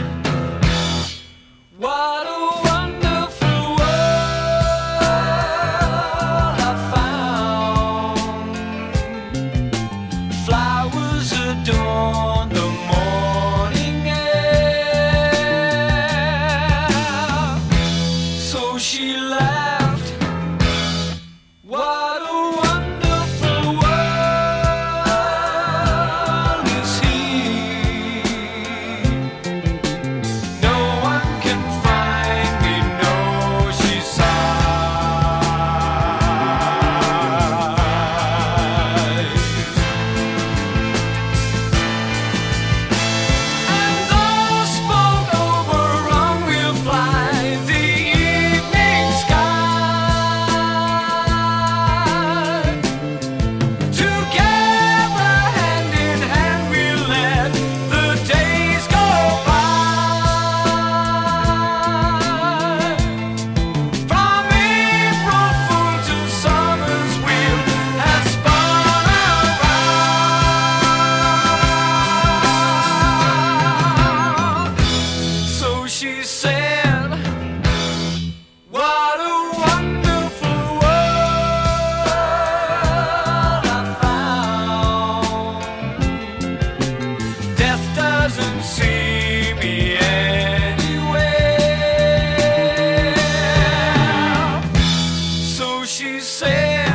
você. 96.33 96.92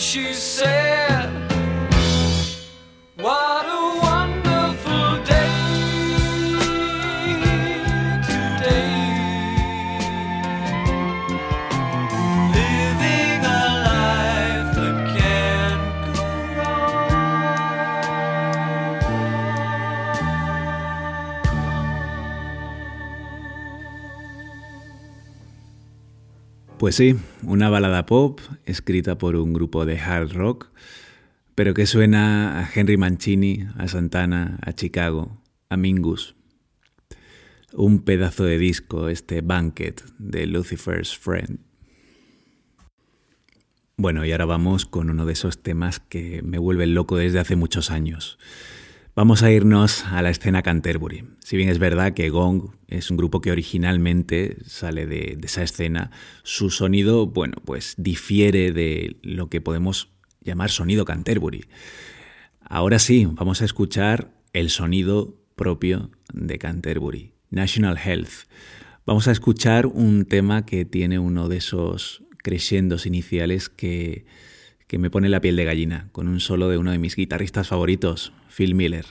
she 0.00 0.32
said. 0.32 0.99
Pues 26.80 26.94
sí, 26.94 27.14
una 27.42 27.68
balada 27.68 28.06
pop 28.06 28.40
escrita 28.64 29.18
por 29.18 29.36
un 29.36 29.52
grupo 29.52 29.84
de 29.84 30.00
hard 30.00 30.32
rock, 30.32 30.70
pero 31.54 31.74
que 31.74 31.84
suena 31.84 32.58
a 32.58 32.70
Henry 32.74 32.96
Mancini, 32.96 33.66
a 33.76 33.86
Santana, 33.86 34.58
a 34.62 34.72
Chicago, 34.72 35.42
a 35.68 35.76
Mingus. 35.76 36.36
Un 37.74 38.02
pedazo 38.02 38.44
de 38.44 38.56
disco, 38.56 39.10
este 39.10 39.42
Banquet 39.42 40.02
de 40.16 40.46
Lucifer's 40.46 41.14
Friend. 41.14 41.58
Bueno, 43.98 44.24
y 44.24 44.32
ahora 44.32 44.46
vamos 44.46 44.86
con 44.86 45.10
uno 45.10 45.26
de 45.26 45.34
esos 45.34 45.62
temas 45.62 46.00
que 46.00 46.40
me 46.40 46.56
vuelven 46.56 46.94
loco 46.94 47.18
desde 47.18 47.40
hace 47.40 47.56
muchos 47.56 47.90
años. 47.90 48.38
Vamos 49.16 49.42
a 49.42 49.50
irnos 49.50 50.04
a 50.04 50.22
la 50.22 50.30
escena 50.30 50.62
Canterbury. 50.62 51.24
Si 51.40 51.56
bien 51.56 51.68
es 51.68 51.80
verdad 51.80 52.14
que 52.14 52.30
Gong 52.30 52.70
es 52.86 53.10
un 53.10 53.16
grupo 53.16 53.40
que 53.40 53.50
originalmente 53.50 54.58
sale 54.64 55.04
de, 55.04 55.36
esa 55.42 55.64
escena, 55.64 56.12
su 56.44 56.70
sonido, 56.70 57.26
bueno, 57.26 57.56
pues 57.64 57.94
difiere 57.98 58.70
de 58.70 59.18
lo 59.22 59.48
que 59.48 59.60
podemos 59.60 60.12
llamar 60.40 60.70
sonido 60.70 61.04
Canterbury. 61.04 61.64
Ahora 62.60 63.00
sí, 63.00 63.26
vamos 63.32 63.62
a 63.62 63.64
escuchar 63.64 64.32
el 64.52 64.70
sonido 64.70 65.34
propio 65.56 66.12
de 66.32 66.58
Canterbury, 66.58 67.32
National 67.50 67.98
Health. 67.98 68.46
Vamos 69.06 69.26
a 69.26 69.32
escuchar 69.32 69.86
un 69.86 70.24
tema 70.24 70.64
que 70.64 70.84
tiene 70.84 71.18
uno 71.18 71.48
de 71.48 71.56
esos 71.56 72.22
crescendos 72.38 73.06
iniciales 73.06 73.68
que 73.68 74.24
que 74.90 74.98
me 74.98 75.08
pone 75.08 75.28
la 75.28 75.40
piel 75.40 75.54
de 75.54 75.64
gallina, 75.64 76.08
con 76.10 76.26
un 76.26 76.40
solo 76.40 76.68
de 76.68 76.76
uno 76.76 76.90
de 76.90 76.98
mis 76.98 77.14
guitarristas 77.14 77.68
favoritos, 77.68 78.32
Phil 78.48 78.74
Miller. 78.74 79.06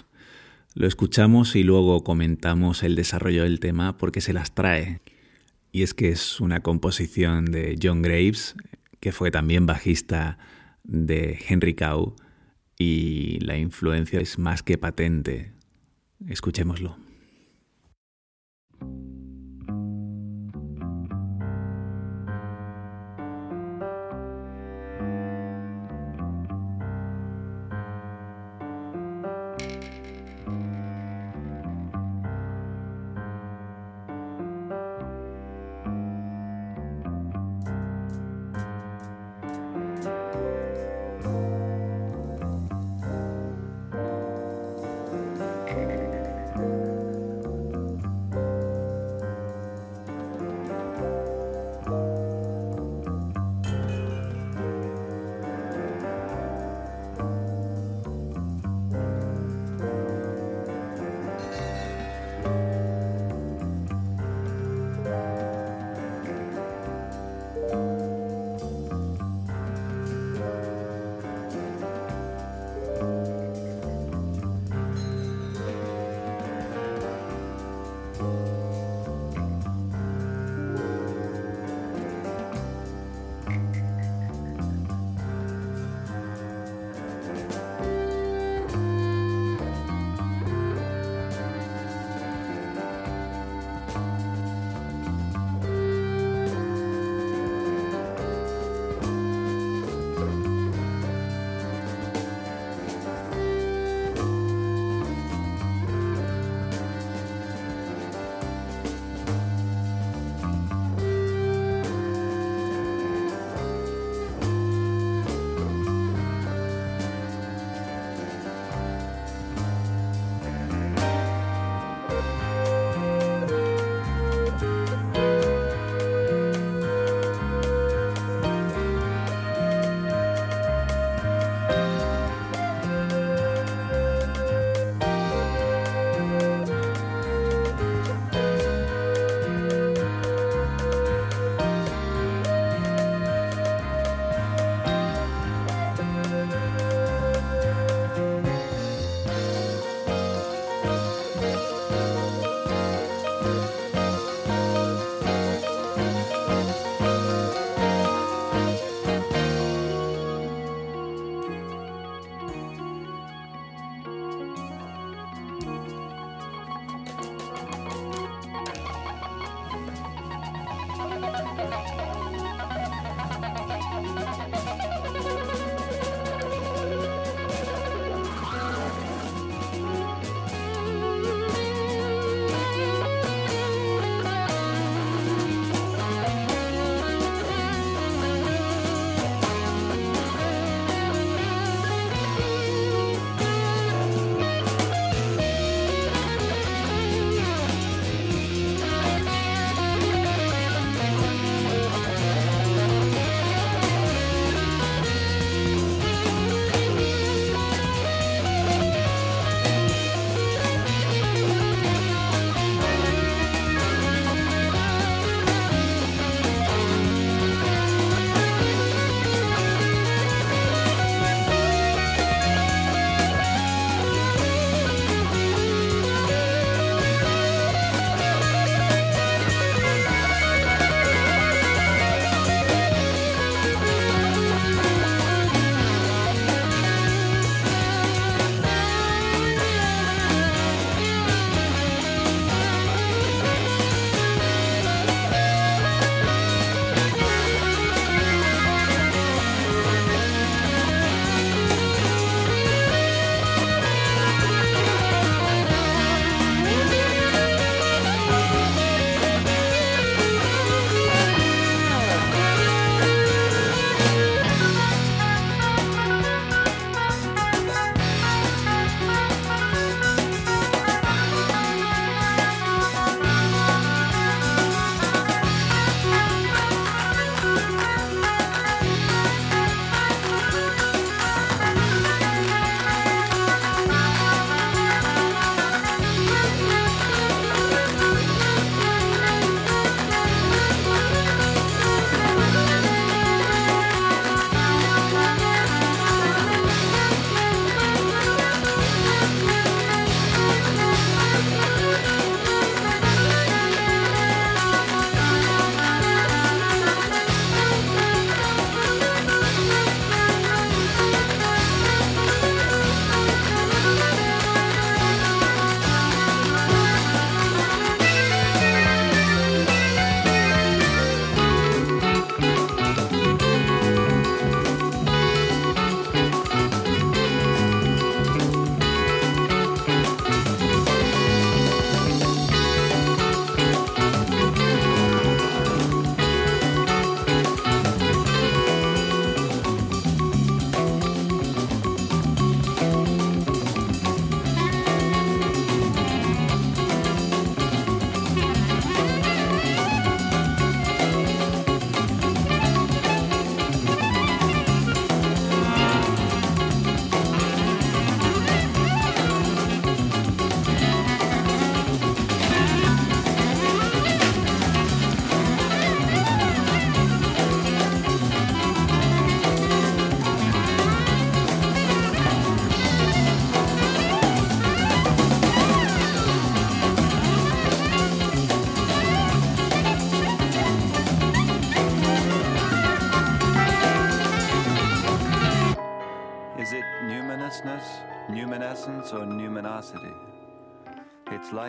Lo 0.73 0.87
escuchamos 0.87 1.55
y 1.55 1.63
luego 1.63 2.03
comentamos 2.03 2.83
el 2.83 2.97
desarrollo 2.97 3.43
del 3.43 3.61
tema 3.61 3.97
porque 3.97 4.19
se 4.19 4.33
las 4.33 4.53
trae. 4.53 4.99
Y 5.71 5.83
es 5.83 5.93
que 5.93 6.09
es 6.09 6.41
una 6.41 6.59
composición 6.59 7.45
de 7.45 7.79
John 7.81 8.01
Graves, 8.01 8.55
que 8.99 9.13
fue 9.13 9.31
también 9.31 9.65
bajista 9.65 10.37
de 10.83 11.39
Henry 11.47 11.75
Cow, 11.75 12.13
y 12.77 13.39
la 13.39 13.57
influencia 13.57 14.19
es 14.19 14.37
más 14.37 14.63
que 14.63 14.77
patente. 14.77 15.53
Escuchémoslo. 16.27 16.97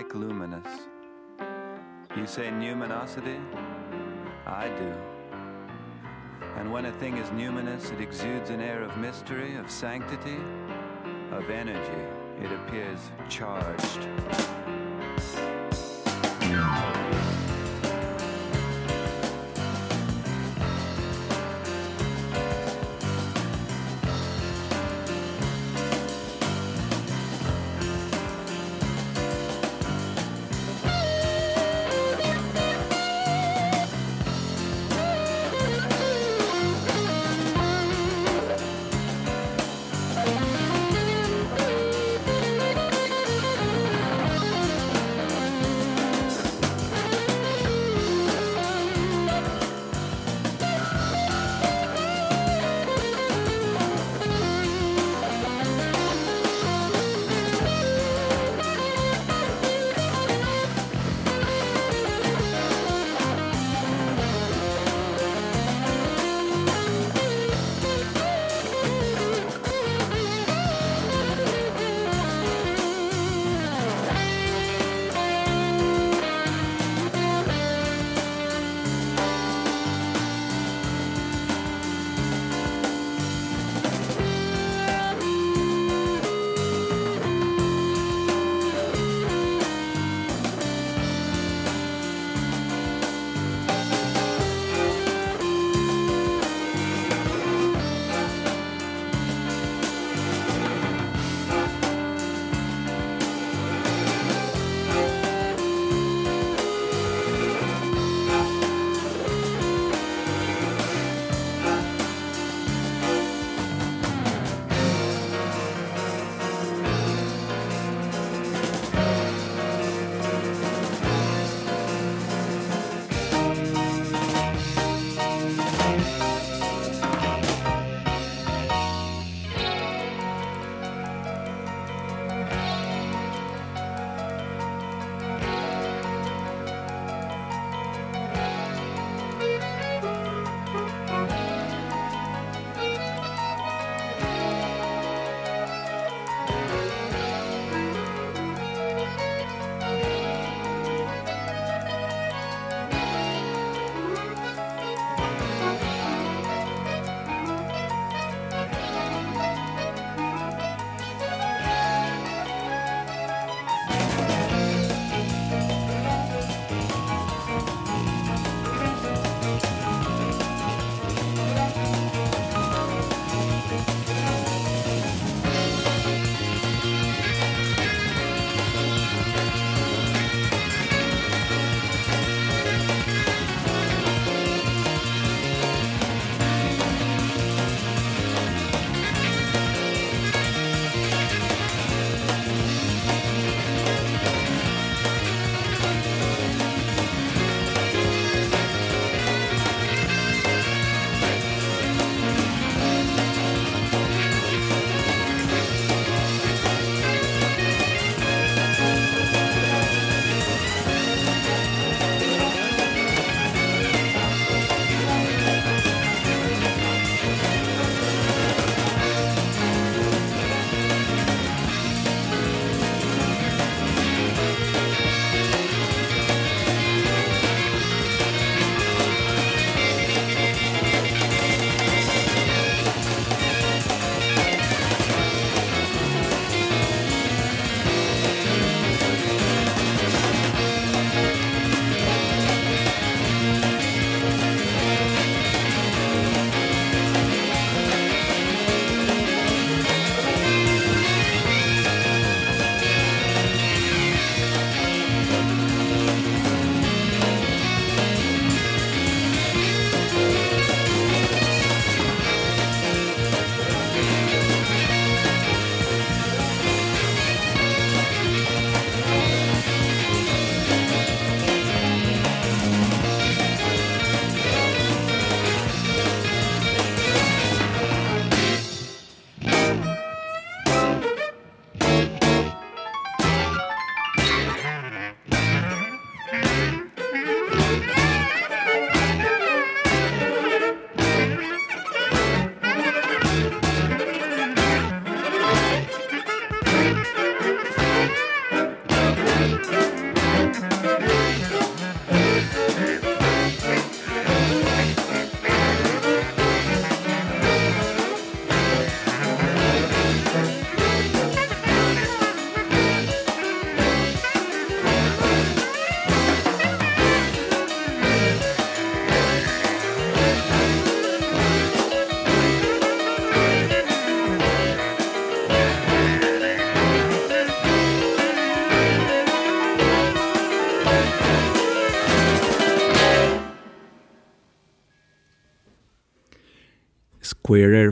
Like 0.00 0.14
luminous. 0.14 0.88
You 2.16 2.26
say 2.26 2.48
numinosity? 2.50 3.38
I 4.46 4.68
do. 4.68 4.94
And 6.56 6.72
when 6.72 6.86
a 6.86 6.92
thing 6.92 7.18
is 7.18 7.28
numinous, 7.28 7.92
it 7.92 8.00
exudes 8.00 8.48
an 8.48 8.62
air 8.62 8.82
of 8.82 8.96
mystery, 8.96 9.56
of 9.56 9.70
sanctity, 9.70 10.38
of 11.32 11.50
energy. 11.50 12.02
It 12.42 12.50
appears 12.50 13.10
charged. 13.28 14.59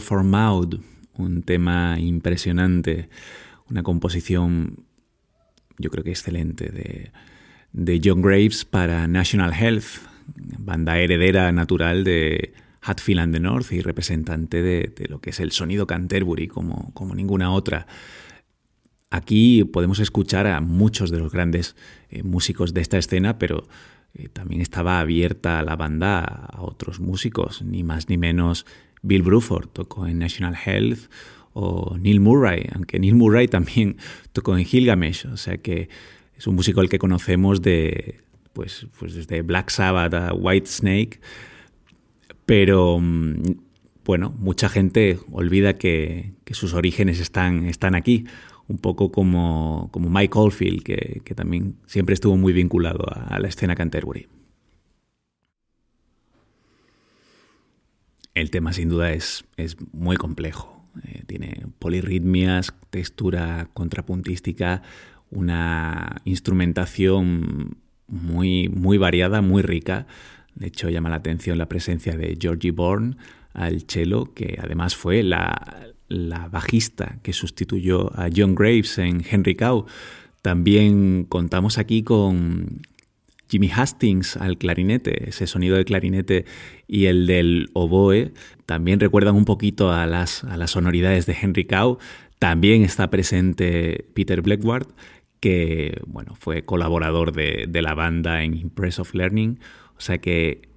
For 0.01 0.23
Maud, 0.23 0.81
un 1.15 1.43
tema 1.43 1.99
impresionante, 1.99 3.09
una 3.71 3.83
composición 3.83 4.85
yo 5.79 5.91
creo 5.91 6.05
que 6.05 6.11
excelente 6.11 6.71
de, 6.71 7.13
de 7.73 8.01
John 8.05 8.23
Graves 8.23 8.65
para 8.65 9.07
National 9.07 9.53
Health, 9.55 9.85
banda 10.59 10.99
heredera 10.99 11.51
natural 11.53 12.05
de 12.05 12.53
Hatfield 12.81 13.21
and 13.21 13.35
the 13.35 13.41
North 13.41 13.73
y 13.73 13.81
representante 13.81 14.63
de, 14.63 14.93
lo 15.09 15.21
que 15.21 15.31
es 15.31 15.41
el 15.41 15.53
sonido 15.53 15.87
Canterbury 15.87 16.49
como, 16.49 16.93
como 16.95 17.15
ninguna 17.15 17.53
otra. 17.53 17.87
Aquí 19.11 19.65
podemos 19.65 20.01
escuchar 20.01 20.47
a 20.47 20.61
muchos 20.61 21.11
de 21.11 21.19
los 21.19 21.33
grandes 21.33 21.77
eh, 22.11 22.23
músicos 22.23 22.75
de 22.75 22.83
esta 22.83 22.99
escena, 22.99 23.39
pero 23.39 23.67
eh, 24.15 24.29
también 24.29 24.61
estaba 24.61 25.01
abierta 25.01 25.63
la 25.63 25.77
banda 25.77 26.21
a 26.21 26.63
otros 26.63 27.01
músicos, 27.01 27.63
ni 27.63 27.85
más 27.85 28.09
ni 28.09 28.19
menos 28.19 28.67
Bill 29.09 29.23
Bruford 29.23 29.69
tocó 29.69 30.07
en 30.07 30.19
National 30.19 30.55
Health 30.55 31.11
o 31.55 31.97
Neil 31.99 32.21
Murray, 32.21 32.69
aunque 32.75 33.01
Neil 33.01 33.15
Murray 33.15 33.49
también 33.59 33.97
tocó 34.33 34.57
en 34.57 34.65
Gilgamesh, 34.65 35.27
o 35.27 35.37
sea 35.37 35.57
que 35.57 35.89
es 36.37 36.47
un 36.47 36.55
músico 36.55 36.81
el 36.81 36.89
que 36.89 36.99
conocemos 36.99 37.63
de, 37.63 38.21
pues, 38.53 38.87
pues 38.99 39.15
desde 39.15 39.43
Black 39.43 39.71
Sabbath 39.71 40.15
a 40.15 40.35
White 40.35 40.67
Snake, 40.67 41.21
pero 42.47 42.99
mm, 43.01 43.43
bueno, 44.05 44.33
mucha 44.39 44.69
gente 44.69 45.19
olvida 45.33 45.75
que, 45.75 46.35
sus 46.53 46.73
orígenes 46.73 47.21
están, 47.21 47.67
están 47.67 47.95
aquí, 47.95 48.25
un 48.69 48.79
poco 48.79 49.11
como, 49.11 49.89
como 49.91 50.09
Mike 50.09 50.39
Oldfield, 50.39 50.83
que, 50.83 51.35
también 51.35 51.77
siempre 51.87 52.15
estuvo 52.15 52.37
muy 52.37 52.53
vinculado 52.53 53.05
a 53.07 53.39
la 53.39 53.49
escena 53.49 53.75
Canterbury. 53.75 54.29
El 58.39 58.51
tema 58.51 58.73
sin 58.73 58.89
duda 58.89 59.13
es, 59.13 59.45
es 59.57 59.77
muy 59.93 60.17
complejo. 60.17 60.81
Eh, 61.05 61.25
tiene 61.27 61.67
polirritmias, 61.81 62.73
textura 62.91 63.69
contrapuntística, 63.75 64.83
una 65.29 66.23
instrumentación 66.25 67.79
muy, 68.07 68.69
muy 68.69 68.97
variada, 68.97 69.43
muy 69.43 69.63
rica. 69.63 70.07
De 70.55 70.69
hecho, 70.69 70.89
llama 70.89 71.09
la 71.09 71.17
atención 71.17 71.59
la 71.59 71.69
presencia 71.69 72.17
de 72.17 72.39
Georgie 72.41 72.71
Bourne 72.71 73.17
al 73.55 73.83
cello, 73.89 74.33
que 74.35 74.57
además 74.63 74.95
fue 74.95 75.25
la, 75.25 75.93
la 76.07 76.49
bajista 76.49 77.19
que 77.25 77.33
sustituyó 77.33 78.17
a 78.17 78.29
John 78.35 78.55
Graves 78.55 78.99
en 78.99 79.25
Henry 79.29 79.57
Cow. 79.57 79.87
También 80.43 81.25
contamos 81.29 81.77
aquí 81.77 82.05
con 82.05 82.83
Jimmy 83.49 83.71
Hastings 83.75 84.37
al 84.37 84.59
clarinete, 84.59 85.29
ese 85.29 85.47
sonido 85.47 85.77
de 85.77 85.85
clarinete 85.85 86.45
y 86.87 87.07
el 87.07 87.27
del 87.27 87.71
oboe 87.73 88.33
también 88.67 89.01
recuerdan 89.01 89.35
un 89.35 89.45
poquito 89.45 89.93
a 89.93 90.07
las, 90.07 90.45
a 90.45 90.57
las 90.57 90.73
sonoridades 90.73 91.27
de 91.27 91.37
Henry 91.41 91.65
Cow. 91.65 91.99
También 92.39 92.83
está 92.83 93.09
presente 93.09 94.07
Peter 94.15 94.43
Blackward, 94.43 94.87
que 95.41 96.01
bueno, 96.07 96.35
fue 96.39 96.65
colaborador 96.65 97.33
de, 97.33 97.69
la 97.81 97.95
banda 97.95 98.43
en 98.43 98.55
Impress 98.55 98.99
of 98.99 99.15
Learning. 99.15 99.59
O 99.97 100.01
sea 100.01 100.19
que 100.19 100.69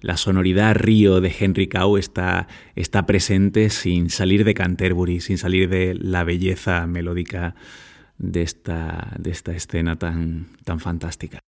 la 0.00 0.16
sonoridad 0.16 0.74
río 0.74 1.20
de 1.20 1.34
Henry 1.38 1.68
Cow 1.68 1.96
está, 1.96 2.48
está 2.74 3.06
presente 3.06 3.70
sin 3.70 4.10
salir 4.10 4.44
de 4.44 4.54
Canterbury, 4.54 5.20
sin 5.20 5.38
salir 5.38 5.68
de 5.68 5.94
la 5.94 6.24
belleza 6.24 6.86
melódica 6.86 7.54
de 8.18 8.42
esta, 8.42 9.14
de 9.18 9.30
esta 9.30 9.52
escena 9.52 9.96
tan, 9.96 10.48
tan 10.64 10.80
fantástica. 10.80 11.38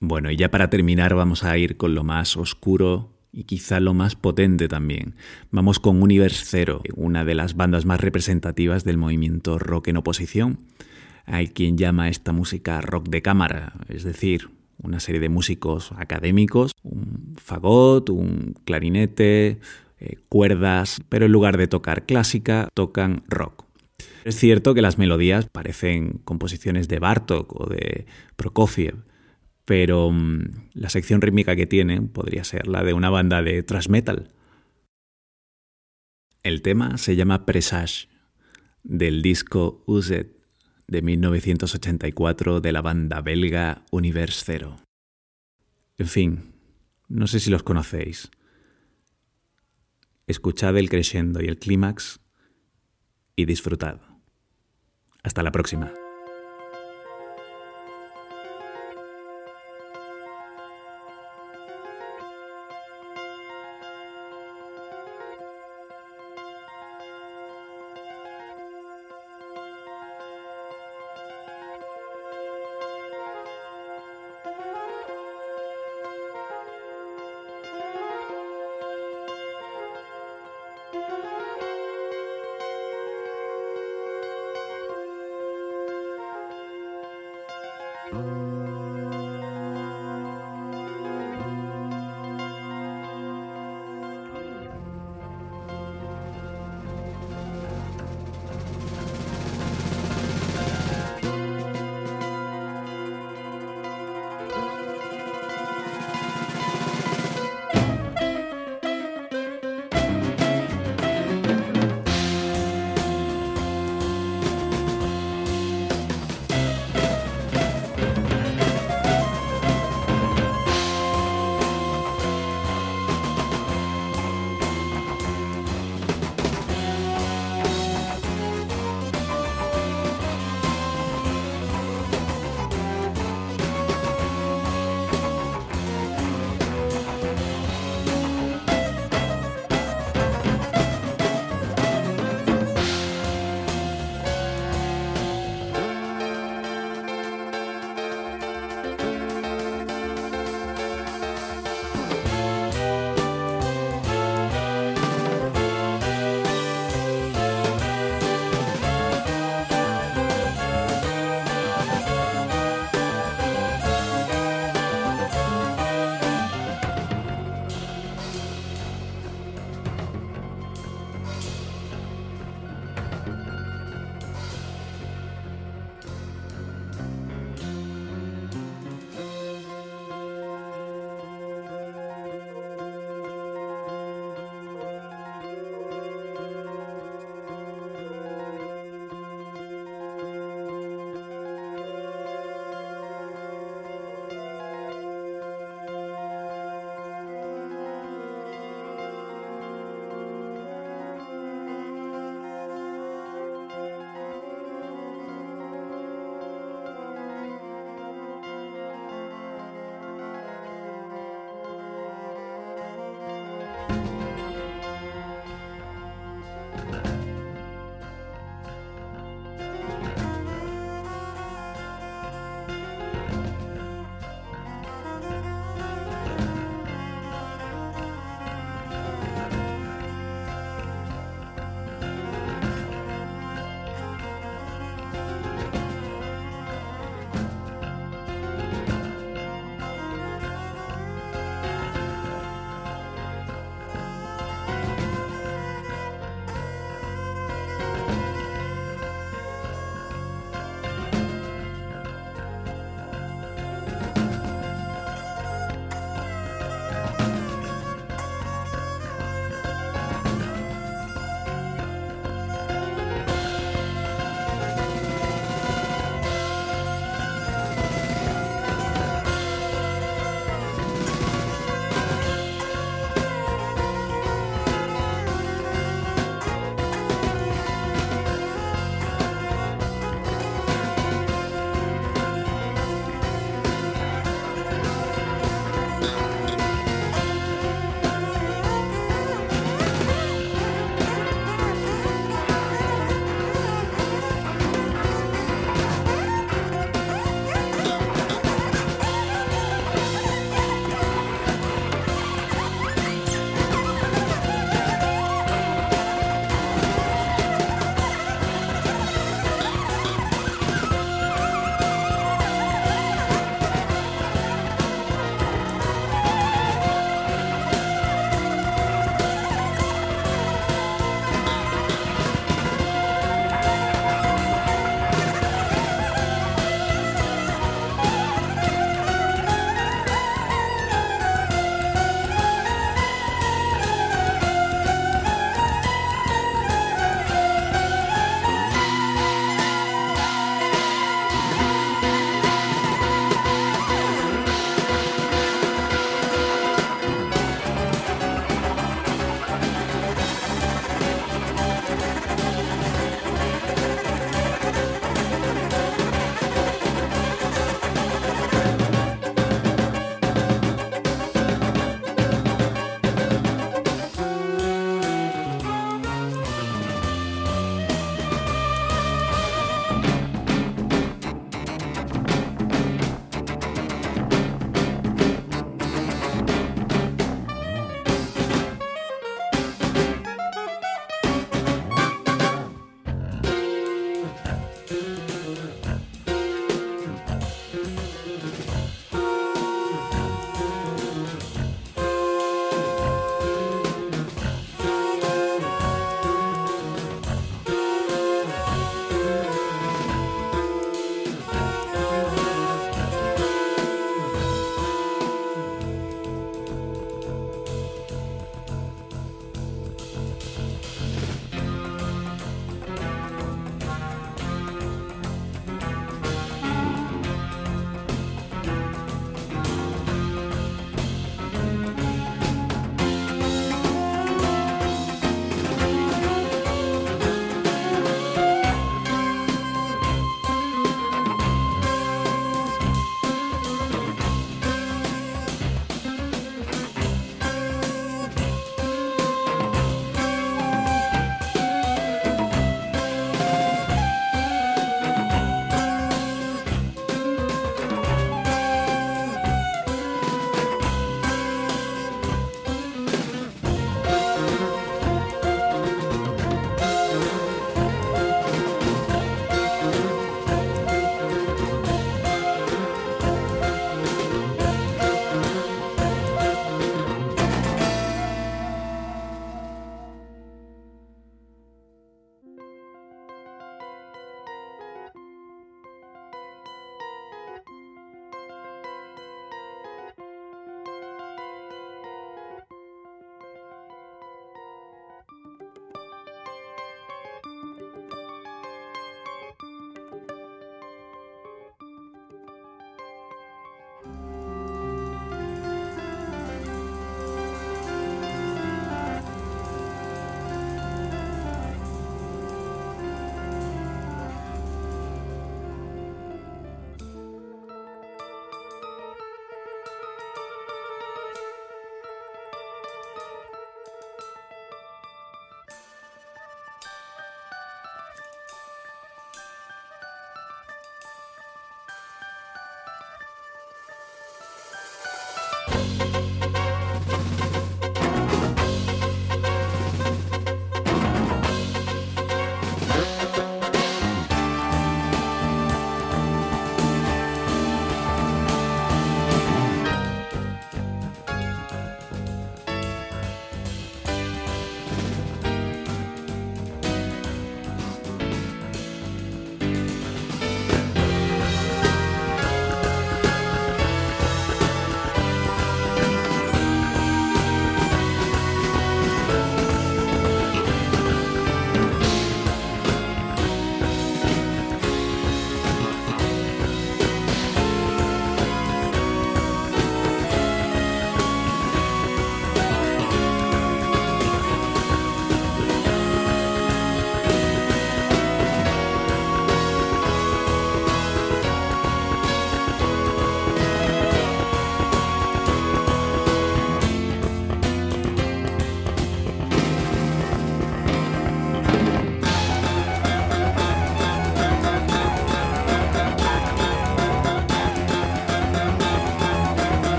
Bueno, 0.00 0.30
y 0.30 0.36
ya 0.36 0.50
para 0.50 0.68
terminar 0.68 1.14
vamos 1.14 1.42
a 1.42 1.56
ir 1.56 1.76
con 1.76 1.94
lo 1.94 2.04
más 2.04 2.36
oscuro 2.36 3.14
y 3.32 3.44
quizá 3.44 3.80
lo 3.80 3.94
más 3.94 4.14
potente 4.14 4.68
también. 4.68 5.14
Vamos 5.50 5.80
con 5.80 6.02
Universe 6.02 6.44
Zero, 6.44 6.82
una 6.94 7.24
de 7.24 7.34
las 7.34 7.56
bandas 7.56 7.86
más 7.86 8.00
representativas 8.00 8.84
del 8.84 8.98
movimiento 8.98 9.58
rock 9.58 9.88
en 9.88 9.96
oposición. 9.96 10.58
Hay 11.24 11.48
quien 11.48 11.78
llama 11.78 12.08
esta 12.08 12.32
música 12.32 12.80
rock 12.80 13.08
de 13.08 13.22
cámara, 13.22 13.72
es 13.88 14.04
decir, 14.04 14.50
una 14.82 15.00
serie 15.00 15.20
de 15.20 15.30
músicos 15.30 15.92
académicos, 15.96 16.72
un 16.82 17.34
fagot, 17.42 18.10
un 18.10 18.54
clarinete, 18.64 19.60
eh, 19.98 20.16
cuerdas, 20.28 21.00
pero 21.08 21.24
en 21.24 21.32
lugar 21.32 21.56
de 21.56 21.68
tocar 21.68 22.04
clásica, 22.04 22.68
tocan 22.74 23.24
rock. 23.28 23.64
Es 24.24 24.36
cierto 24.36 24.74
que 24.74 24.82
las 24.82 24.98
melodías 24.98 25.46
parecen 25.46 26.20
composiciones 26.24 26.86
de 26.88 26.98
Bartok 26.98 27.60
o 27.60 27.66
de 27.66 28.06
Prokofiev, 28.36 28.96
pero 29.66 30.10
mm, 30.10 30.70
la 30.72 30.88
sección 30.88 31.20
rítmica 31.20 31.54
que 31.54 31.66
tiene 31.66 32.00
podría 32.00 32.44
ser 32.44 32.66
la 32.68 32.82
de 32.82 32.94
una 32.94 33.10
banda 33.10 33.42
de 33.42 33.62
thrash 33.62 33.88
metal. 33.88 34.32
El 36.42 36.62
tema 36.62 36.96
se 36.96 37.16
llama 37.16 37.44
Presage, 37.44 38.08
del 38.84 39.20
disco 39.20 39.82
Uzet 39.86 40.36
de 40.86 41.02
1984 41.02 42.60
de 42.60 42.72
la 42.72 42.80
banda 42.80 43.20
belga 43.20 43.84
Universe 43.90 44.44
Zero. 44.44 44.76
En 45.98 46.06
fin, 46.06 46.54
no 47.08 47.26
sé 47.26 47.40
si 47.40 47.50
los 47.50 47.64
conocéis. 47.64 48.30
Escuchad 50.28 50.76
el 50.76 50.88
crescendo 50.88 51.42
y 51.42 51.46
el 51.46 51.58
clímax 51.58 52.20
y 53.34 53.44
disfrutad. 53.44 54.00
Hasta 55.24 55.42
la 55.42 55.50
próxima. 55.50 55.92